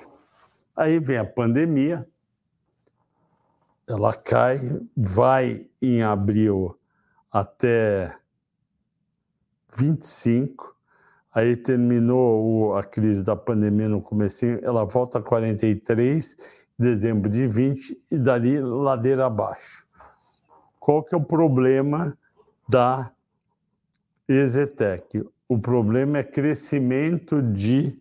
Aí 0.76 1.00
vem 1.00 1.18
a 1.18 1.26
pandemia, 1.26 2.08
ela 3.88 4.14
cai, 4.14 4.80
vai 4.96 5.70
em 5.82 6.02
abril 6.02 6.80
até 7.32 8.18
25, 9.76 10.74
Aí 11.34 11.56
terminou 11.56 12.78
a 12.78 12.84
crise 12.84 13.24
da 13.24 13.36
pandemia 13.36 13.90
no 13.90 14.00
começo, 14.00 14.46
ela 14.62 14.86
volta 14.86 15.18
a 15.18 15.22
43, 15.22 16.38
dezembro 16.78 17.28
de 17.28 17.48
20, 17.48 18.00
e 18.12 18.18
dali 18.20 18.60
ladeira 18.60 19.26
abaixo. 19.26 19.83
Qual 20.84 21.02
que 21.02 21.16
é 21.16 21.18
o 21.18 21.24
problema 21.24 22.14
da 22.68 23.10
Exetec? 24.28 25.24
O 25.48 25.58
problema 25.58 26.18
é 26.18 26.24
crescimento 26.24 27.42
de. 27.42 27.98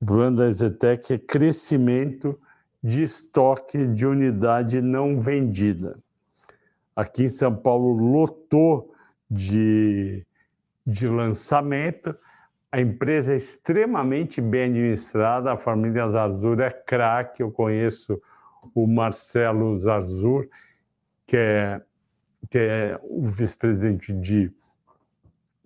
O 0.00 0.06
problema 0.06 0.36
da 0.38 0.48
Exetec 0.48 1.12
é 1.12 1.18
crescimento 1.18 2.40
de 2.82 3.02
estoque 3.02 3.86
de 3.86 4.06
unidade 4.06 4.80
não 4.80 5.20
vendida. 5.20 5.98
Aqui 6.96 7.24
em 7.24 7.28
São 7.28 7.54
Paulo 7.54 8.02
lotou 8.02 8.94
de 9.30 10.26
de 10.86 11.06
lançamento. 11.06 12.16
A 12.72 12.80
empresa 12.80 13.34
é 13.34 13.36
extremamente 13.36 14.40
bem 14.40 14.70
administrada, 14.70 15.52
a 15.52 15.58
família 15.58 16.08
Zarzur 16.08 16.60
é 16.60 16.70
craque. 16.70 17.42
Eu 17.42 17.50
conheço 17.50 18.18
o 18.74 18.86
Marcelo 18.86 19.76
Zarzur, 19.76 20.48
que 21.28 21.36
é, 21.36 21.80
que 22.50 22.58
é 22.58 22.98
o 23.02 23.26
vice-presidente 23.26 24.14
de, 24.14 24.50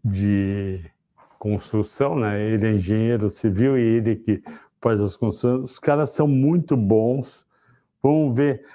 de 0.05 0.85
construção, 1.39 2.17
né? 2.17 2.43
ele 2.43 2.67
é 2.67 2.73
engenheiro 2.73 3.29
civil 3.29 3.79
e 3.79 3.81
ele 3.81 4.17
que 4.17 4.43
faz 4.81 5.01
as 5.01 5.17
construções. 5.17 5.71
Os 5.71 5.79
caras 5.79 6.11
são 6.11 6.27
muito 6.27 6.77
bons. 6.77 7.47
Vamos 8.03 8.37
ver 8.37 8.67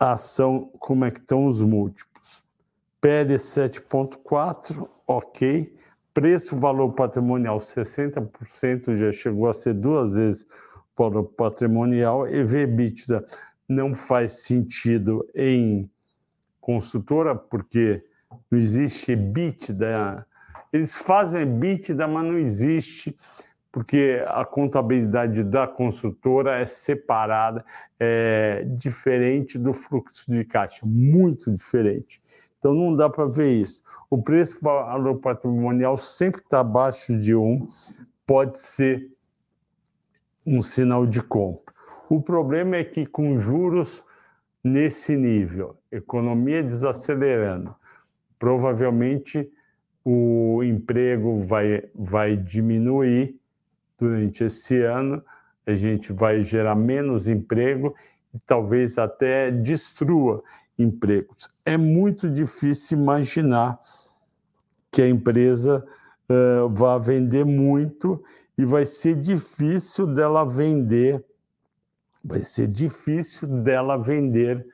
a 0.00 0.12
ação, 0.12 0.70
como 0.78 1.04
é 1.04 1.10
que 1.10 1.20
estão 1.20 1.46
os 1.46 1.60
múltiplos. 1.60 2.42
PL 2.98 3.34
7.4, 3.34 4.88
ok. 5.06 5.76
Preço, 6.14 6.56
valor 6.56 6.92
patrimonial 6.94 7.58
60%, 7.58 8.94
já 8.94 9.12
chegou 9.12 9.48
a 9.48 9.52
ser 9.52 9.74
duas 9.74 10.14
vezes 10.14 10.46
valor 10.96 11.24
patrimonial. 11.24 12.26
EV/EBITDA 12.26 13.24
não 13.68 13.94
faz 13.94 14.44
sentido 14.44 15.28
em 15.34 15.90
construtora, 16.60 17.34
porque 17.34 18.02
não 18.50 18.58
existe 18.58 19.12
EBITDA. 19.12 20.26
Eles 20.72 20.96
fazem 20.96 21.42
EBITDA, 21.42 22.08
mas 22.08 22.24
não 22.24 22.38
existe, 22.38 23.14
porque 23.70 24.22
a 24.26 24.44
contabilidade 24.44 25.44
da 25.44 25.66
construtora 25.66 26.58
é 26.58 26.64
separada, 26.64 27.64
é 28.00 28.64
diferente 28.76 29.58
do 29.58 29.72
fluxo 29.72 30.30
de 30.30 30.44
caixa, 30.44 30.84
muito 30.84 31.50
diferente. 31.50 32.22
Então 32.58 32.74
não 32.74 32.96
dá 32.96 33.08
para 33.08 33.26
ver 33.26 33.52
isso. 33.52 33.82
O 34.10 34.20
preço 34.20 34.58
valor 34.60 35.18
patrimonial 35.20 35.96
sempre 35.96 36.40
está 36.40 36.60
abaixo 36.60 37.16
de 37.16 37.34
um, 37.34 37.68
pode 38.26 38.58
ser 38.58 39.10
um 40.44 40.60
sinal 40.62 41.06
de 41.06 41.22
compra. 41.22 41.67
O 42.08 42.22
problema 42.22 42.76
é 42.76 42.84
que 42.84 43.06
com 43.06 43.38
juros 43.38 44.02
nesse 44.64 45.16
nível, 45.16 45.76
economia 45.90 46.62
desacelerando, 46.62 47.74
provavelmente 48.38 49.50
o 50.04 50.62
emprego 50.62 51.44
vai, 51.44 51.84
vai 51.94 52.36
diminuir 52.36 53.38
durante 53.98 54.44
esse 54.44 54.80
ano, 54.82 55.22
a 55.66 55.74
gente 55.74 56.12
vai 56.12 56.42
gerar 56.42 56.74
menos 56.74 57.28
emprego 57.28 57.94
e 58.34 58.38
talvez 58.46 58.96
até 58.96 59.50
destrua 59.50 60.42
empregos. 60.78 61.50
É 61.64 61.76
muito 61.76 62.30
difícil 62.30 62.98
imaginar 62.98 63.78
que 64.90 65.02
a 65.02 65.08
empresa 65.08 65.84
uh, 66.30 66.68
vá 66.70 66.96
vender 66.96 67.44
muito 67.44 68.22
e 68.56 68.64
vai 68.64 68.86
ser 68.86 69.14
difícil 69.16 70.06
dela 70.06 70.44
vender, 70.44 71.24
vai 72.24 72.40
ser 72.40 72.68
difícil 72.68 73.48
dela 73.48 73.96
vender 73.96 74.66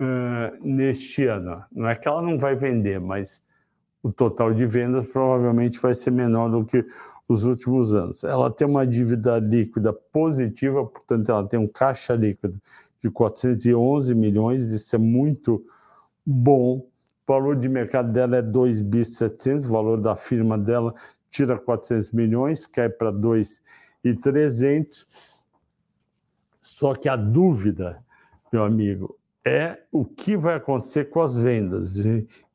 uh, 0.00 0.66
neste 0.66 1.26
ano. 1.26 1.64
Não 1.72 1.88
é 1.88 1.94
que 1.94 2.08
ela 2.08 2.22
não 2.22 2.38
vai 2.38 2.54
vender, 2.54 3.00
mas 3.00 3.42
o 4.02 4.12
total 4.12 4.52
de 4.52 4.66
vendas 4.66 5.06
provavelmente 5.06 5.80
vai 5.80 5.94
ser 5.94 6.10
menor 6.10 6.50
do 6.50 6.64
que 6.64 6.84
os 7.26 7.44
últimos 7.44 7.94
anos. 7.94 8.22
Ela 8.22 8.50
tem 8.50 8.66
uma 8.66 8.86
dívida 8.86 9.38
líquida 9.38 9.92
positiva, 9.92 10.84
portanto, 10.84 11.30
ela 11.30 11.48
tem 11.48 11.58
um 11.58 11.66
caixa 11.66 12.14
líquido 12.14 12.60
de 13.02 13.10
411 13.10 14.14
milhões, 14.14 14.64
isso 14.64 14.94
é 14.94 14.98
muito 14.98 15.64
bom. 16.24 16.78
O 16.78 16.88
valor 17.26 17.56
de 17.56 17.68
mercado 17.68 18.12
dela 18.12 18.36
é 18.36 18.42
2 18.42 18.82
bis 18.82 19.16
700, 19.16 19.64
o 19.64 19.68
valor 19.68 20.00
da 20.00 20.14
firma 20.16 20.58
dela 20.58 20.94
tira 21.30 21.58
400 21.58 22.12
milhões, 22.12 22.66
cai 22.66 22.88
para 22.88 23.10
2,300. 23.10 25.33
Só 26.74 26.92
que 26.92 27.08
a 27.08 27.14
dúvida, 27.14 28.04
meu 28.52 28.64
amigo, 28.64 29.16
é 29.46 29.78
o 29.92 30.04
que 30.04 30.36
vai 30.36 30.56
acontecer 30.56 31.04
com 31.04 31.20
as 31.20 31.36
vendas. 31.36 31.94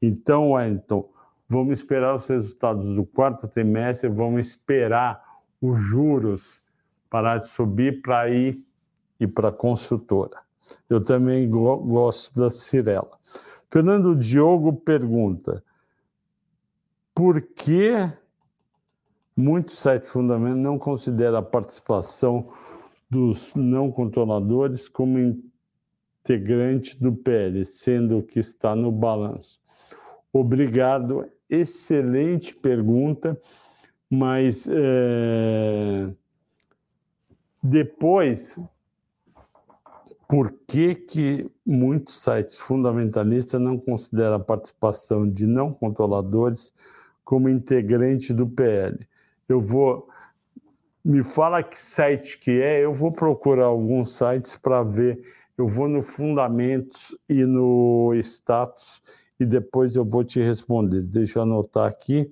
Então, 0.01 0.51
Wellington, 0.51 1.09
vamos 1.47 1.79
esperar 1.79 2.13
os 2.13 2.27
resultados 2.27 2.97
do 2.97 3.05
quarto 3.05 3.47
trimestre, 3.47 4.09
vamos 4.09 4.45
esperar 4.45 5.23
os 5.61 5.79
juros 5.79 6.61
parar 7.09 7.37
de 7.37 7.47
subir 7.47 8.01
para 8.01 8.29
ir 8.29 8.61
e 9.21 9.25
para 9.25 9.47
a 9.47 9.53
construtora. 9.53 10.41
Eu 10.89 11.01
também 11.01 11.49
go 11.49 11.77
gosto 11.77 12.37
da 12.37 12.49
Cirela. 12.49 13.17
Fernando 13.71 14.17
Diogo 14.17 14.73
pergunta: 14.73 15.63
por 17.15 17.41
que 17.41 17.93
muitos 19.33 19.79
sites 19.79 20.09
fundamentos 20.09 20.61
não 20.61 20.77
consideram 20.77 21.37
a 21.37 21.41
participação 21.41 22.51
dos 23.09 23.55
não 23.55 23.91
controladores 23.91 24.87
como 24.87 25.17
integrante 25.17 26.99
do 27.01 27.13
PL, 27.13 27.65
sendo 27.65 28.21
que 28.21 28.39
está 28.39 28.75
no 28.75 28.91
balanço? 28.91 29.59
Obrigado, 30.31 31.25
excelente 31.49 32.55
pergunta, 32.55 33.39
mas 34.09 34.67
é, 34.69 36.11
Depois, 37.61 38.59
por 40.27 40.51
que, 40.67 40.93
que 40.95 41.51
muitos 41.65 42.21
sites 42.21 42.57
fundamentalistas 42.57 43.59
não 43.59 43.79
consideram 43.79 44.35
a 44.35 44.39
participação 44.39 45.27
de 45.27 45.47
não 45.47 45.73
controladores 45.73 46.73
como 47.25 47.49
integrante 47.49 48.33
do 48.33 48.47
PL? 48.47 48.99
Eu 49.47 49.59
vou. 49.59 50.08
Me 51.09 51.23
fala 51.23 51.63
que 51.63 51.75
site 51.75 52.37
que 52.37 52.61
é, 52.61 52.85
eu 52.85 52.93
vou 52.93 53.11
procurar 53.11 53.65
alguns 53.65 54.15
sites 54.15 54.55
para 54.55 54.83
ver. 54.83 55.19
Eu 55.57 55.67
vou 55.67 55.87
no 55.87 56.03
Fundamentos 56.03 57.17
e 57.27 57.45
no 57.45 58.13
Status 58.13 59.01
e 59.39 59.43
depois 59.43 59.95
eu 59.95 60.05
vou 60.05 60.23
te 60.23 60.39
responder. 60.39 61.01
Deixa 61.01 61.39
eu 61.39 61.43
anotar 61.43 61.87
aqui 61.87 62.31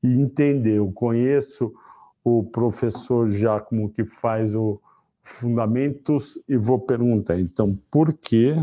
e 0.00 0.22
entender. 0.22 0.76
Eu 0.76 0.92
conheço 0.92 1.74
o 2.22 2.44
professor 2.44 3.26
Giacomo 3.26 3.90
que 3.90 4.04
faz 4.04 4.54
o 4.54 4.80
fundamentos 5.24 6.38
e 6.48 6.56
vou 6.56 6.78
perguntar, 6.78 7.40
então, 7.40 7.76
por 7.90 8.12
que 8.12 8.54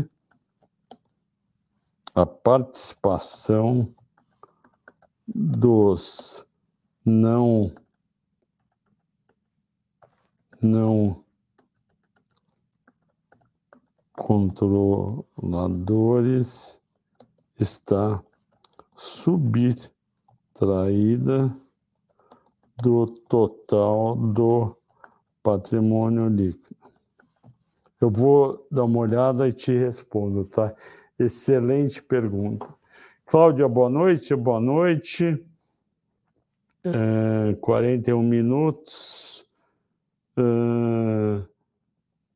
a 2.14 2.24
participação 2.24 3.92
dos 5.28 6.46
não 7.04 7.70
não 10.64 11.22
controladores 14.14 16.80
está 17.58 18.22
subtraída 18.96 19.92
do 22.82 23.06
total 23.06 24.16
do 24.16 24.74
patrimônio 25.42 26.28
líquido. 26.28 26.76
Eu 28.00 28.10
vou 28.10 28.66
dar 28.70 28.84
uma 28.84 29.00
olhada 29.00 29.46
e 29.48 29.52
te 29.52 29.76
respondo, 29.76 30.44
tá? 30.44 30.72
Excelente 31.18 32.00
pergunta. 32.02 32.66
Cláudia, 33.26 33.68
boa 33.68 33.90
noite, 33.90 34.34
boa 34.34 34.60
noite. 34.60 35.44
É, 36.84 37.54
41 37.60 38.22
minutos. 38.22 39.33
É, 40.36 41.42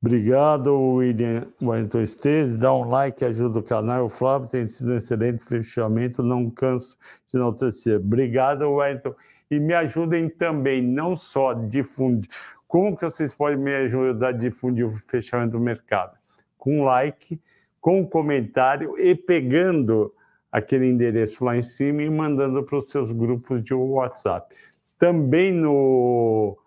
obrigado, 0.03 0.95
William 0.95 1.47
Wellington 1.63 2.01
Esteves. 2.01 2.61
Dá 2.61 2.73
um 2.73 2.89
like, 2.89 3.25
ajuda 3.25 3.59
o 3.59 3.63
canal. 3.63 4.07
O 4.07 4.09
Flávio 4.09 4.49
tem 4.49 4.67
sido 4.67 4.93
um 4.93 4.97
excelente 4.97 5.43
fechamento, 5.45 6.23
não 6.23 6.51
canso 6.51 6.97
de 7.29 7.39
enaltecer. 7.39 7.97
Obrigado, 7.97 8.71
Wellington. 8.71 9.15
E 9.51 9.59
me 9.59 9.73
ajudem 9.73 10.29
também, 10.29 10.83
não 10.83 11.17
só 11.17 11.55
difundir 11.55 12.29
como 12.69 12.95
que 12.95 13.03
vocês 13.03 13.33
podem 13.33 13.57
me 13.59 13.75
ajudar 13.75 14.29
a 14.29 14.33
difundir 14.33 14.85
o 14.85 14.91
fechamento 14.91 15.53
do 15.53 15.61
mercado? 15.61 16.19
Com 16.59 16.85
like, 16.85 17.41
com 17.81 18.07
comentário 18.07 18.97
e 18.99 19.15
pegando 19.15 20.13
aquele 20.53 20.87
endereço 20.87 21.47
lá 21.47 21.57
em 21.57 21.63
cima 21.63 22.03
e 22.03 22.11
mandando 22.11 22.63
para 22.63 22.79
os 22.79 22.91
seus 22.91 23.11
grupos 23.11 23.63
de 23.63 23.73
WhatsApp. 23.73 24.55
Também 24.99 25.51
no 25.51 26.59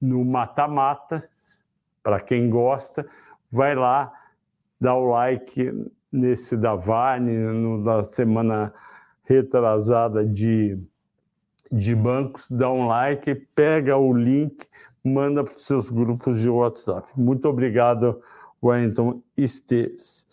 no 0.00 0.24
mata-mata, 0.24 1.28
para 2.02 2.20
quem 2.20 2.48
gosta, 2.48 3.06
vai 3.50 3.74
lá, 3.74 4.12
dá 4.80 4.94
o 4.94 5.06
like 5.06 5.72
nesse 6.12 6.56
da 6.56 6.74
Vane, 6.74 7.32
no, 7.32 8.02
semana 8.04 8.72
retrasada 9.24 10.24
de, 10.24 10.78
de 11.70 11.94
bancos, 11.94 12.50
dá 12.50 12.70
um 12.70 12.86
like, 12.86 13.34
pega 13.54 13.96
o 13.96 14.12
link, 14.12 14.66
manda 15.02 15.44
para 15.44 15.56
os 15.56 15.66
seus 15.66 15.90
grupos 15.90 16.40
de 16.40 16.48
WhatsApp. 16.48 17.08
Muito 17.16 17.48
obrigado, 17.48 18.20
Wellington 18.62 19.22
Esteves. 19.36 20.26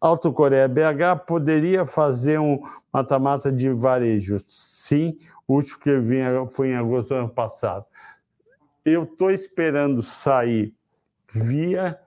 Alto 0.00 0.32
Coreia 0.32 0.68
BH 0.68 1.26
poderia 1.26 1.84
fazer 1.84 2.38
um 2.38 2.60
mata-mata 2.92 3.50
de 3.50 3.70
varejo? 3.70 4.38
Sim, 4.46 5.18
o 5.46 5.54
último 5.56 5.80
que 5.80 5.98
vinha 5.98 6.46
foi 6.48 6.68
em 6.68 6.76
agosto 6.76 7.08
do 7.08 7.14
ano 7.16 7.28
passado. 7.28 7.84
Eu 8.90 9.02
estou 9.02 9.30
esperando 9.30 10.02
sair 10.02 10.74
via 11.30 12.00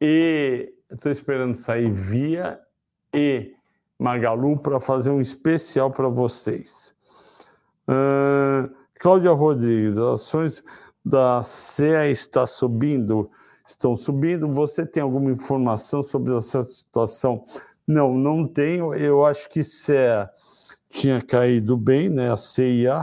e 0.00 0.72
estou 0.88 1.10
esperando 1.10 1.56
sair 1.56 1.90
via 1.90 2.60
e 3.12 3.52
Magalu 3.98 4.56
para 4.56 4.78
fazer 4.78 5.10
um 5.10 5.20
especial 5.20 5.90
para 5.90 6.08
vocês. 6.08 6.94
Uh, 7.88 8.72
Cláudia 9.00 9.32
Rodrigues, 9.32 9.98
ações 9.98 10.62
da 11.04 11.42
CEA 11.42 12.08
está 12.08 12.46
subindo, 12.46 13.28
estão 13.66 13.96
subindo. 13.96 14.52
Você 14.52 14.86
tem 14.86 15.02
alguma 15.02 15.32
informação 15.32 16.00
sobre 16.00 16.36
essa 16.36 16.62
situação? 16.62 17.42
Não, 17.84 18.14
não 18.14 18.46
tenho. 18.46 18.94
Eu 18.94 19.26
acho 19.26 19.50
que 19.50 19.64
CEA 19.64 20.30
tinha 20.88 21.20
caído 21.20 21.76
bem, 21.76 22.08
né? 22.08 22.30
A 22.30 22.36
CIA 22.36 23.02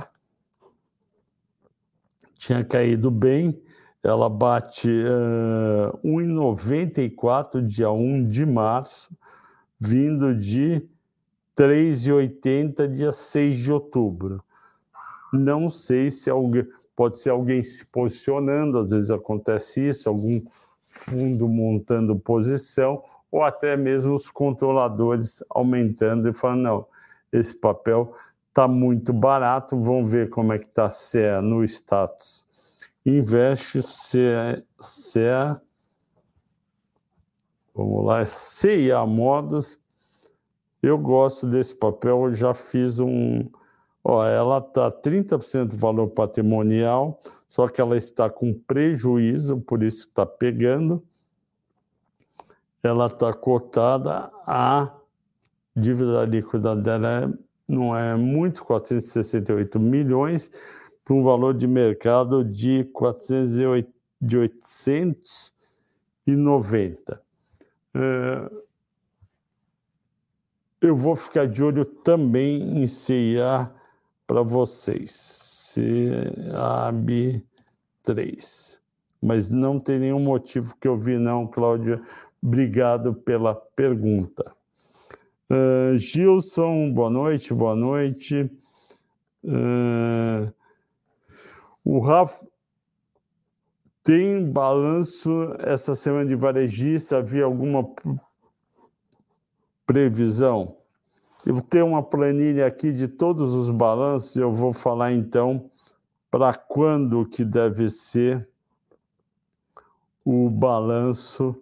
tinha 2.37 2.63
caído 2.63 3.09
bem. 3.11 3.61
Ela 4.03 4.29
bate 4.29 4.87
uh, 4.87 5.97
1,94 6.05 7.61
dia 7.61 7.89
1 7.91 8.29
de 8.29 8.45
março, 8.45 9.15
vindo 9.79 10.35
de 10.35 10.81
3,80 11.57 12.87
dia 12.87 13.11
6 13.11 13.57
de 13.57 13.71
outubro. 13.71 14.43
Não 15.33 15.69
sei 15.69 16.09
se 16.09 16.29
alguém 16.29 16.65
pode 16.95 17.19
ser 17.19 17.29
alguém 17.29 17.61
se 17.61 17.85
posicionando, 17.85 18.79
às 18.79 18.89
vezes 18.89 19.11
acontece 19.11 19.87
isso, 19.87 20.09
algum 20.09 20.41
fundo 20.87 21.47
montando 21.47 22.17
posição, 22.17 23.03
ou 23.31 23.43
até 23.43 23.77
mesmo 23.77 24.15
os 24.15 24.31
controladores 24.31 25.43
aumentando 25.47 26.27
e 26.27 26.33
falando, 26.33 26.61
não, 26.61 26.85
esse 27.31 27.53
papel 27.53 28.15
está 28.57 28.67
muito 28.67 29.13
barato, 29.13 29.77
vamos 29.79 30.11
ver 30.11 30.31
como 30.31 30.51
é 30.51 30.57
que 30.57 30.65
está 30.65 30.89
CEA 30.89 31.43
no 31.43 31.63
status. 31.63 32.43
Investe 33.05 33.83
CEA, 33.83 34.65
CEA 34.81 35.61
vamos 37.75 38.03
lá, 38.03 38.25
CIA 38.25 39.05
Modas, 39.05 39.79
eu 40.81 40.97
gosto 40.97 41.45
desse 41.45 41.75
papel, 41.75 42.23
eu 42.23 42.33
já 42.33 42.51
fiz 42.55 42.99
um, 42.99 43.47
Ó, 44.03 44.25
ela 44.25 44.57
está 44.57 44.89
30% 44.89 45.65
do 45.65 45.77
valor 45.77 46.07
patrimonial, 46.07 47.19
só 47.47 47.67
que 47.67 47.79
ela 47.79 47.95
está 47.95 48.27
com 48.27 48.53
prejuízo, 48.53 49.59
por 49.59 49.83
isso 49.83 50.07
está 50.07 50.25
pegando. 50.25 51.03
Ela 52.81 53.05
está 53.05 53.31
cotada 53.33 54.31
a 54.47 54.91
dívida 55.75 56.25
líquida 56.25 56.75
dela 56.75 57.25
é, 57.25 57.46
não 57.67 57.97
é 57.97 58.15
muito, 58.15 58.63
468 58.63 59.79
milhões, 59.79 60.49
para 61.03 61.13
um 61.13 61.23
valor 61.23 61.53
de 61.53 61.67
mercado 61.67 62.43
de 62.43 62.85
408, 62.85 63.93
de 64.21 64.37
890. 64.37 67.21
É, 67.93 68.49
eu 70.81 70.95
vou 70.95 71.15
ficar 71.15 71.47
de 71.47 71.63
olho 71.63 71.85
também 71.85 72.81
em 72.81 72.87
CIA 72.87 73.71
para 74.25 74.41
vocês. 74.41 75.45
CAB 76.51 77.45
3. 78.03 78.79
Mas 79.21 79.49
não 79.49 79.79
tem 79.79 79.99
nenhum 79.99 80.19
motivo 80.19 80.75
que 80.79 80.87
eu 80.87 80.97
vi, 80.97 81.17
não, 81.17 81.47
Cláudia. 81.47 82.01
Obrigado 82.41 83.13
pela 83.13 83.53
pergunta. 83.53 84.55
Uh, 85.49 85.97
Gilson, 85.97 86.91
boa 86.91 87.09
noite, 87.09 87.53
boa 87.53 87.73
noite. 87.73 88.51
Uh, 89.43 90.53
o 91.85 91.99
Rafa 91.99 92.45
tem 94.03 94.49
balanço 94.49 95.31
essa 95.59 95.95
semana 95.95 96.25
de 96.25 96.35
varejista? 96.35 97.17
Havia 97.17 97.45
alguma 97.45 97.89
previsão? 99.85 100.75
Eu 101.45 101.61
tenho 101.61 101.87
uma 101.87 102.03
planilha 102.03 102.65
aqui 102.65 102.91
de 102.91 103.07
todos 103.07 103.53
os 103.53 103.69
balanços, 103.69 104.35
eu 104.35 104.51
vou 104.53 104.73
falar 104.73 105.13
então 105.13 105.71
para 106.29 106.53
quando 106.53 107.25
que 107.25 107.45
deve 107.45 107.89
ser 107.89 108.49
o 110.25 110.49
balanço 110.49 111.55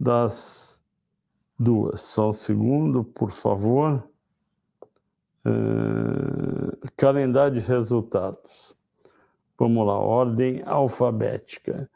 das 0.00 0.69
duas. 1.60 2.00
Só 2.00 2.30
um 2.30 2.32
segundo, 2.32 3.04
por 3.04 3.30
favor. 3.30 4.02
Uh, 5.44 6.76
calendário 6.96 7.60
de 7.60 7.66
resultados. 7.66 8.74
Vamos 9.58 9.86
lá, 9.86 9.98
ordem 9.98 10.62
alfabética. 10.64 11.88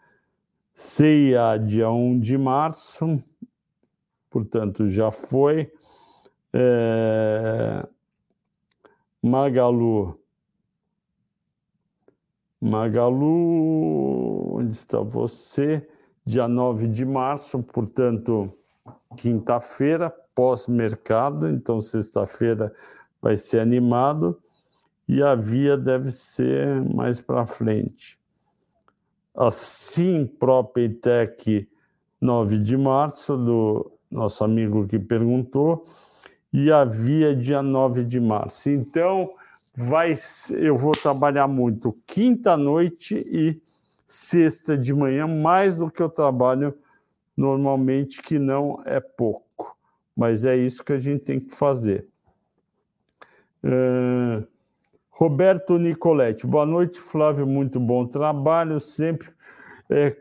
CIA, 0.75 1.59
dia 1.59 1.91
1 1.91 2.21
de 2.21 2.37
março, 2.37 3.23
portanto, 4.29 4.87
já 4.87 5.11
foi. 5.11 5.73
É... 6.53 7.87
Magalu. 9.23 10.19
Magalu, 12.61 14.57
onde 14.57 14.73
está 14.73 15.01
você? 15.01 15.89
Dia 16.27 16.49
9 16.49 16.89
de 16.89 17.05
março, 17.05 17.63
portanto, 17.63 18.53
quinta-feira, 19.17 20.11
pós-mercado, 20.35 21.49
então 21.49 21.81
sexta-feira 21.81 22.75
vai 23.21 23.37
ser 23.37 23.61
animado 23.61 24.41
e 25.09 25.23
a 25.23 25.35
via 25.35 25.77
deve 25.77 26.11
ser 26.11 26.83
mais 26.95 27.21
para 27.21 27.47
frente. 27.47 28.19
Assim, 29.35 30.27
Propetec 30.27 31.69
9 32.21 32.59
de 32.59 32.77
março, 32.77 33.37
do 33.37 33.93
nosso 34.11 34.45
amigo 34.45 34.87
que 34.87 34.99
perguntou, 34.99 35.83
e 36.53 36.71
a 36.71 36.85
via 36.85 37.35
dia 37.35 37.63
9 37.63 38.05
de 38.05 38.21
março. 38.21 38.71
Então, 38.71 39.31
vai, 39.77 40.15
eu 40.53 40.77
vou 40.77 40.93
trabalhar 40.93 41.49
muito 41.49 41.97
quinta 42.07 42.57
noite 42.57 43.17
e 43.29 43.61
sexta 44.07 44.79
de 44.79 44.95
manhã, 44.95 45.27
mais 45.27 45.77
do 45.77 45.91
que 45.91 46.01
eu 46.01 46.09
trabalho 46.09 46.75
normalmente, 47.37 48.23
que 48.23 48.39
não 48.39 48.83
é 48.85 49.01
pouco. 49.01 49.77
Mas 50.17 50.45
é 50.45 50.57
isso 50.57 50.85
que 50.85 50.93
a 50.93 50.99
gente 50.99 51.25
tem 51.25 51.41
que 51.41 51.55
fazer. 51.55 52.07
Uh, 53.65 54.47
Roberto 55.11 55.79
Nicoletti, 55.79 56.47
boa 56.47 56.67
noite, 56.67 57.01
Flávio, 57.01 57.47
muito 57.47 57.79
bom 57.79 58.05
trabalho, 58.07 58.81
sempre 58.81 59.29
é, 59.89 60.17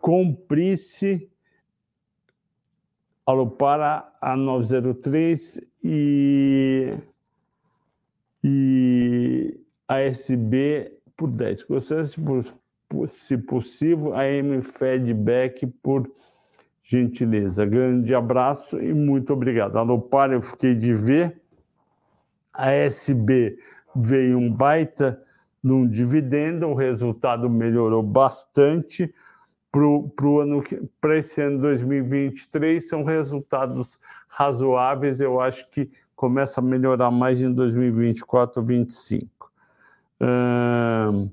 cumprisse 0.00 1.30
para 3.56 4.12
a 4.20 4.36
903 4.36 5.60
e, 5.82 6.92
e 8.42 9.60
a 9.86 10.00
SB 10.00 10.98
por 11.16 11.30
10. 11.30 11.62
Gostaria, 11.62 12.04
se 13.06 13.38
possível, 13.38 14.14
a 14.14 14.26
M 14.26 14.60
Feedback 14.60 15.66
por 15.66 16.10
gentileza. 16.82 17.64
Grande 17.64 18.14
abraço 18.14 18.80
e 18.80 18.92
muito 18.92 19.32
obrigado. 19.32 19.76
Alopar, 19.76 20.32
eu 20.32 20.40
fiquei 20.40 20.74
de 20.74 20.92
ver. 20.94 21.40
A 22.52 22.70
SB 22.70 23.56
veio 23.94 24.38
um 24.38 24.52
baita 24.52 25.22
num 25.62 25.88
dividendo, 25.88 26.66
o 26.66 26.74
resultado 26.74 27.48
melhorou 27.48 28.02
bastante 28.02 29.14
para 31.00 31.16
esse 31.16 31.40
ano 31.40 31.58
2023 31.60 32.86
são 32.86 33.04
resultados 33.04 33.98
razoáveis. 34.28 35.20
Eu 35.20 35.40
acho 35.40 35.68
que 35.70 35.90
começa 36.14 36.60
a 36.60 36.64
melhorar 36.64 37.10
mais 37.10 37.40
em 37.40 37.52
2024 37.52 38.60
ou 38.60 38.66
2025. 38.66 39.50
Hum, 40.20 41.30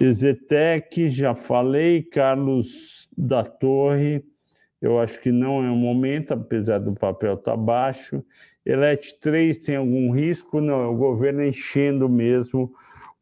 Ezetec, 0.00 1.08
já 1.08 1.34
falei, 1.34 2.02
Carlos 2.02 3.08
da 3.16 3.42
Torre, 3.44 4.24
eu 4.80 4.98
acho 4.98 5.20
que 5.20 5.32
não 5.32 5.64
é 5.64 5.70
o 5.70 5.76
momento, 5.76 6.34
apesar 6.34 6.78
do 6.78 6.92
papel 6.92 7.34
estar 7.34 7.52
tá 7.52 7.56
baixo. 7.56 8.22
Elet 8.64 9.18
3 9.20 9.58
tem 9.58 9.76
algum 9.76 10.10
risco? 10.10 10.60
Não, 10.60 10.82
é 10.82 10.86
o 10.86 10.96
governo 10.96 11.42
enchendo 11.42 12.08
mesmo 12.08 12.74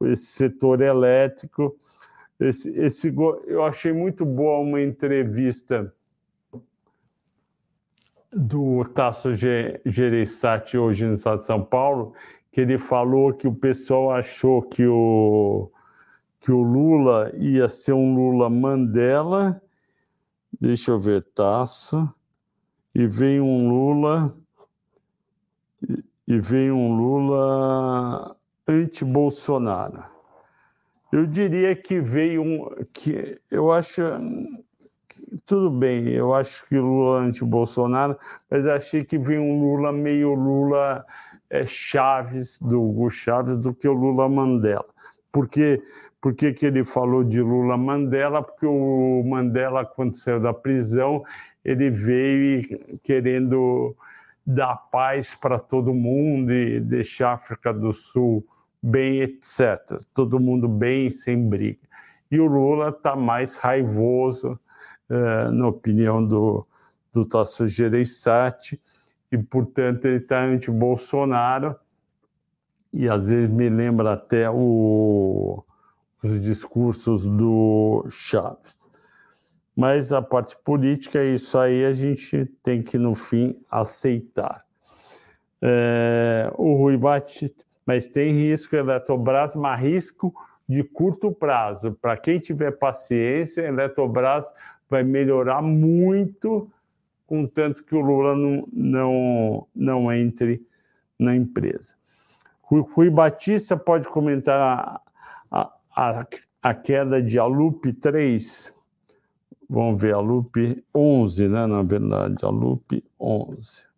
esse 0.02 0.26
setor 0.26 0.80
elétrico. 0.80 1.76
Esse, 2.40 2.70
esse, 2.76 3.14
eu 3.46 3.62
achei 3.62 3.92
muito 3.92 4.24
boa 4.24 4.58
uma 4.58 4.82
entrevista 4.82 5.92
do 8.32 8.84
Tasso 8.86 9.30
Gereissati 9.84 10.76
hoje 10.76 11.06
no 11.06 11.14
estado 11.14 11.38
de 11.38 11.44
São 11.44 11.64
Paulo, 11.64 12.14
que 12.50 12.60
ele 12.60 12.78
falou 12.78 13.32
que 13.32 13.46
o 13.46 13.54
pessoal 13.54 14.10
achou 14.10 14.60
que 14.60 14.84
o, 14.84 15.70
que 16.44 16.52
o 16.52 16.60
Lula 16.60 17.32
ia 17.36 17.70
ser 17.70 17.94
um 17.94 18.14
Lula 18.14 18.50
Mandela. 18.50 19.62
Deixa 20.60 20.90
eu 20.90 21.00
ver, 21.00 21.24
Tasso. 21.24 22.06
E 22.94 23.06
vem 23.06 23.40
um 23.40 23.66
Lula. 23.70 24.36
E 26.28 26.38
vem 26.38 26.70
um 26.70 26.94
Lula 26.98 28.36
anti-Bolsonaro. 28.68 30.04
Eu 31.10 31.26
diria 31.26 31.74
que 31.74 31.98
veio 31.98 32.42
um. 32.42 32.68
que 32.92 33.40
Eu 33.50 33.72
acho. 33.72 34.02
Tudo 35.46 35.70
bem, 35.70 36.08
eu 36.08 36.34
acho 36.34 36.66
que 36.66 36.76
Lula 36.76 37.20
anti-Bolsonaro, 37.20 38.18
mas 38.50 38.66
achei 38.66 39.02
que 39.02 39.16
veio 39.16 39.40
um 39.40 39.62
Lula 39.62 39.92
meio 39.92 40.34
Lula 40.34 41.06
é, 41.48 41.64
Chaves, 41.64 42.58
do 42.58 42.82
Hugo 42.82 43.08
Chaves, 43.08 43.56
do 43.56 43.72
que 43.72 43.88
o 43.88 43.94
Lula 43.94 44.28
Mandela. 44.28 44.84
Porque 45.32 45.82
por 46.24 46.32
que, 46.32 46.54
que 46.54 46.64
ele 46.64 46.86
falou 46.86 47.22
de 47.22 47.38
Lula 47.38 47.76
Mandela? 47.76 48.42
Porque 48.42 48.64
o 48.64 49.22
Mandela, 49.26 49.84
quando 49.84 50.14
saiu 50.14 50.40
da 50.40 50.54
prisão, 50.54 51.22
ele 51.62 51.90
veio 51.90 52.62
querendo 53.02 53.94
dar 54.46 54.74
paz 54.74 55.34
para 55.34 55.58
todo 55.58 55.92
mundo 55.92 56.50
e 56.50 56.80
deixar 56.80 57.28
a 57.28 57.34
África 57.34 57.74
do 57.74 57.92
Sul 57.92 58.42
bem, 58.82 59.20
etc. 59.20 60.02
Todo 60.14 60.40
mundo 60.40 60.66
bem, 60.66 61.10
sem 61.10 61.46
briga. 61.46 61.86
E 62.30 62.40
o 62.40 62.46
Lula 62.46 62.88
está 62.88 63.14
mais 63.14 63.58
raivoso, 63.58 64.58
uh, 65.10 65.52
na 65.52 65.68
opinião 65.68 66.26
do, 66.26 66.66
do 67.12 67.26
Tasso 67.26 67.68
Gereissati, 67.68 68.80
e, 69.30 69.36
portanto, 69.36 70.06
ele 70.06 70.16
está 70.16 70.42
anti-Bolsonaro, 70.42 71.76
e 72.90 73.10
às 73.10 73.28
vezes 73.28 73.50
me 73.50 73.68
lembra 73.68 74.14
até 74.14 74.48
o, 74.48 75.62
os 76.24 76.40
discursos 76.40 77.26
do 77.26 78.04
Chaves. 78.08 78.78
Mas 79.76 80.12
a 80.12 80.22
parte 80.22 80.56
política, 80.64 81.22
isso 81.24 81.58
aí 81.58 81.84
a 81.84 81.92
gente 81.92 82.46
tem 82.62 82.82
que, 82.82 82.96
no 82.96 83.14
fim, 83.14 83.56
aceitar. 83.70 84.64
É, 85.60 86.52
o 86.56 86.76
Rui 86.76 86.96
Batista 86.96 87.64
mas 87.86 88.06
tem 88.06 88.32
risco 88.32 88.76
Eletrobras, 88.76 89.54
mas 89.54 89.80
risco 89.80 90.34
de 90.68 90.82
curto 90.82 91.30
prazo. 91.30 91.92
Para 91.92 92.16
quem 92.16 92.38
tiver 92.38 92.72
paciência, 92.72 93.64
a 93.64 93.68
Eletrobras 93.68 94.50
vai 94.88 95.02
melhorar 95.02 95.60
muito, 95.60 96.70
contanto 97.26 97.84
que 97.84 97.94
o 97.94 98.00
Lula 98.00 98.34
não, 98.34 98.68
não, 98.72 99.68
não 99.74 100.12
entre 100.12 100.66
na 101.18 101.36
empresa. 101.36 101.96
Rui, 102.62 103.10
Batista 103.10 103.76
pode 103.76 104.08
comentar 104.08 105.00
a, 105.50 105.72
a 105.94 106.74
queda 106.74 107.22
de 107.22 107.38
Alup 107.38 107.92
3. 107.92 108.74
Vamos 109.68 110.00
ver, 110.00 110.14
Alup 110.14 110.84
11, 110.94 111.48
né? 111.48 111.66
Na 111.66 111.82
verdade, 111.82 112.44
Alup 112.44 113.02
11. 113.18 113.94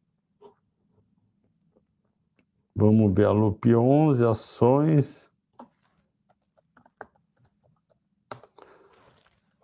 Vamos 2.78 3.14
ver 3.14 3.24
a 3.24 3.30
LUP 3.30 3.74
11 3.74 4.22
ações. 4.22 5.30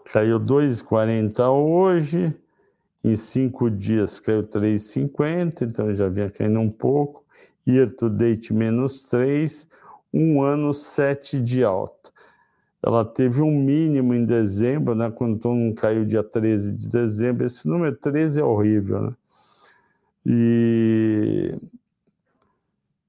Caiu 0.07 0.41
2,40 0.41 1.51
hoje. 1.51 2.35
Em 3.05 3.15
cinco 3.15 3.71
dias 3.71 4.19
caiu 4.19 4.45
3,50, 4.45 5.63
então 5.63 5.95
já 5.95 6.09
vinha 6.09 6.31
caindo 6.31 6.59
um 6.59 6.71
pouco. 6.71 7.23
Year 7.69 7.95
to 7.95 8.09
date 8.09 8.55
menos 8.55 9.03
3, 9.11 9.69
um 10.11 10.43
ano 10.43 10.73
7 10.73 11.39
de 11.39 11.63
alta. 11.63 12.11
Ela 12.85 13.05
teve 13.05 13.41
um 13.41 13.51
mínimo 13.51 14.13
em 14.13 14.25
dezembro, 14.25 14.95
né, 14.95 15.11
quando 15.11 15.39
todo 15.39 15.55
mundo 15.55 15.75
caiu 15.77 16.05
dia 16.05 16.25
13 16.25 16.73
de 16.73 16.89
dezembro. 16.89 17.47
Esse 17.47 17.69
número 17.69 17.95
13 17.97 18.41
é 18.41 18.45
horrível, 18.45 19.03
né? 19.03 19.13
E 20.27 21.57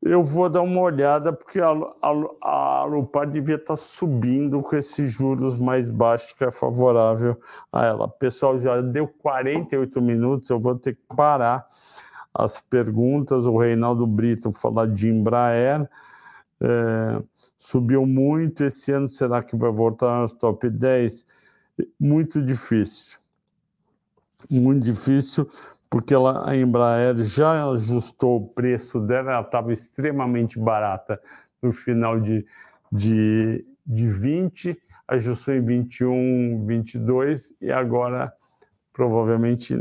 eu 0.06 0.24
vou 0.24 0.50
dar 0.50 0.62
uma 0.62 0.82
olhada, 0.82 1.32
porque 1.32 1.60
a, 1.62 1.72
a, 2.02 2.82
a 2.82 2.86
Lupar 2.86 3.26
devia 3.30 3.56
estar 3.56 3.78
subindo 3.78 4.62
com 4.62 4.76
esses 4.76 5.12
juros 5.12 5.56
mais 5.56 5.90
baixos, 5.90 6.34
que 6.34 6.44
é 6.44 6.52
favorável 6.52 7.40
a 7.72 7.86
ela. 7.86 8.08
Pessoal, 8.08 8.58
já 8.58 8.82
deu 8.82 9.08
48 9.08 10.02
minutos, 10.02 10.50
eu 10.50 10.60
vou 10.60 10.76
ter 10.76 10.96
que 10.96 11.02
parar 11.16 11.66
as 12.34 12.60
perguntas. 12.60 13.46
O 13.46 13.58
Reinaldo 13.58 14.06
Brito 14.06 14.52
falar 14.52 14.88
de 14.88 15.08
Embraer. 15.08 15.90
É, 16.64 17.22
subiu 17.58 18.06
muito 18.06 18.64
esse 18.64 18.92
ano, 18.92 19.10
será 19.10 19.44
que 19.44 19.56
vai 19.56 19.72
voltar 19.72 20.16
aos 20.16 20.34
top 20.34 20.70
10? 20.70 21.26
Muito 22.00 22.42
difícil. 22.42 23.20
Muito 24.50 24.84
difícil 24.84 25.50
porque 25.94 26.12
ela, 26.12 26.50
a 26.50 26.58
Embraer 26.58 27.16
já 27.18 27.70
ajustou 27.70 28.38
o 28.38 28.48
preço 28.48 29.00
dela, 29.00 29.34
ela 29.34 29.42
estava 29.42 29.72
extremamente 29.72 30.58
barata 30.58 31.22
no 31.62 31.72
final 31.72 32.20
de, 32.20 32.44
de, 32.92 33.64
de 33.86 34.08
20, 34.10 34.76
ajustou 35.08 35.54
em 35.54 35.64
21, 35.64 36.66
22 36.66 37.54
e 37.62 37.72
agora 37.72 38.34
provavelmente 38.92 39.78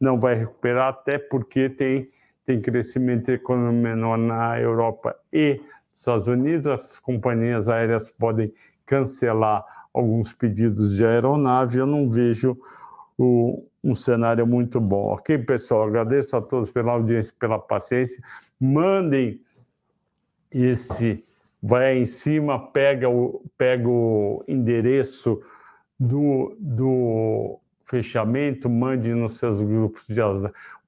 não 0.00 0.18
vai 0.18 0.34
recuperar, 0.34 0.88
até 0.88 1.18
porque 1.18 1.68
tem, 1.68 2.10
tem 2.44 2.60
crescimento 2.60 3.28
econômico 3.28 3.80
menor 3.80 4.18
na 4.18 4.58
Europa 4.58 5.14
e 5.32 5.60
Estados 5.98 6.28
Unidos, 6.28 6.68
as 6.68 7.00
companhias 7.00 7.68
aéreas 7.68 8.08
podem 8.08 8.54
cancelar 8.86 9.64
alguns 9.92 10.32
pedidos 10.32 10.94
de 10.94 11.04
aeronave, 11.04 11.78
eu 11.78 11.86
não 11.86 12.08
vejo 12.08 12.56
o, 13.18 13.66
um 13.82 13.96
cenário 13.96 14.46
muito 14.46 14.80
bom. 14.80 15.12
Ok, 15.14 15.36
pessoal? 15.38 15.88
Agradeço 15.88 16.36
a 16.36 16.40
todos 16.40 16.70
pela 16.70 16.92
audiência, 16.92 17.34
pela 17.36 17.58
paciência. 17.58 18.22
Mandem 18.60 19.40
esse, 20.54 21.24
vai 21.60 21.98
em 21.98 22.06
cima, 22.06 22.70
pega 22.70 23.08
o, 23.08 23.42
pega 23.58 23.88
o 23.88 24.44
endereço 24.46 25.42
do, 25.98 26.56
do 26.60 27.58
fechamento, 27.82 28.70
mande 28.70 29.12
nos 29.12 29.36
seus 29.38 29.60
grupos 29.60 30.06
de 30.06 30.20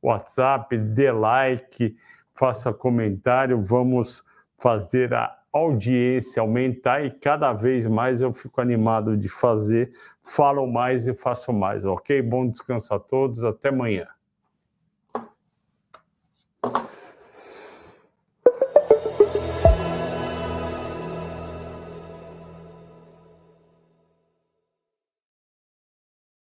WhatsApp, 0.00 0.78
dê 0.78 1.10
like, 1.10 1.96
faça 2.32 2.72
comentário, 2.72 3.60
vamos 3.60 4.22
fazer 4.60 5.12
a 5.14 5.36
audiência 5.52 6.40
aumentar 6.40 7.04
e 7.04 7.10
cada 7.10 7.52
vez 7.52 7.86
mais 7.86 8.22
eu 8.22 8.32
fico 8.32 8.60
animado 8.60 9.16
de 9.16 9.28
fazer, 9.28 9.92
falo 10.22 10.66
mais 10.66 11.06
e 11.06 11.14
faço 11.14 11.52
mais, 11.52 11.84
ok? 11.84 12.22
Bom 12.22 12.48
descanso 12.48 12.94
a 12.94 13.00
todos, 13.00 13.42
até 13.42 13.70
amanhã. 13.70 14.06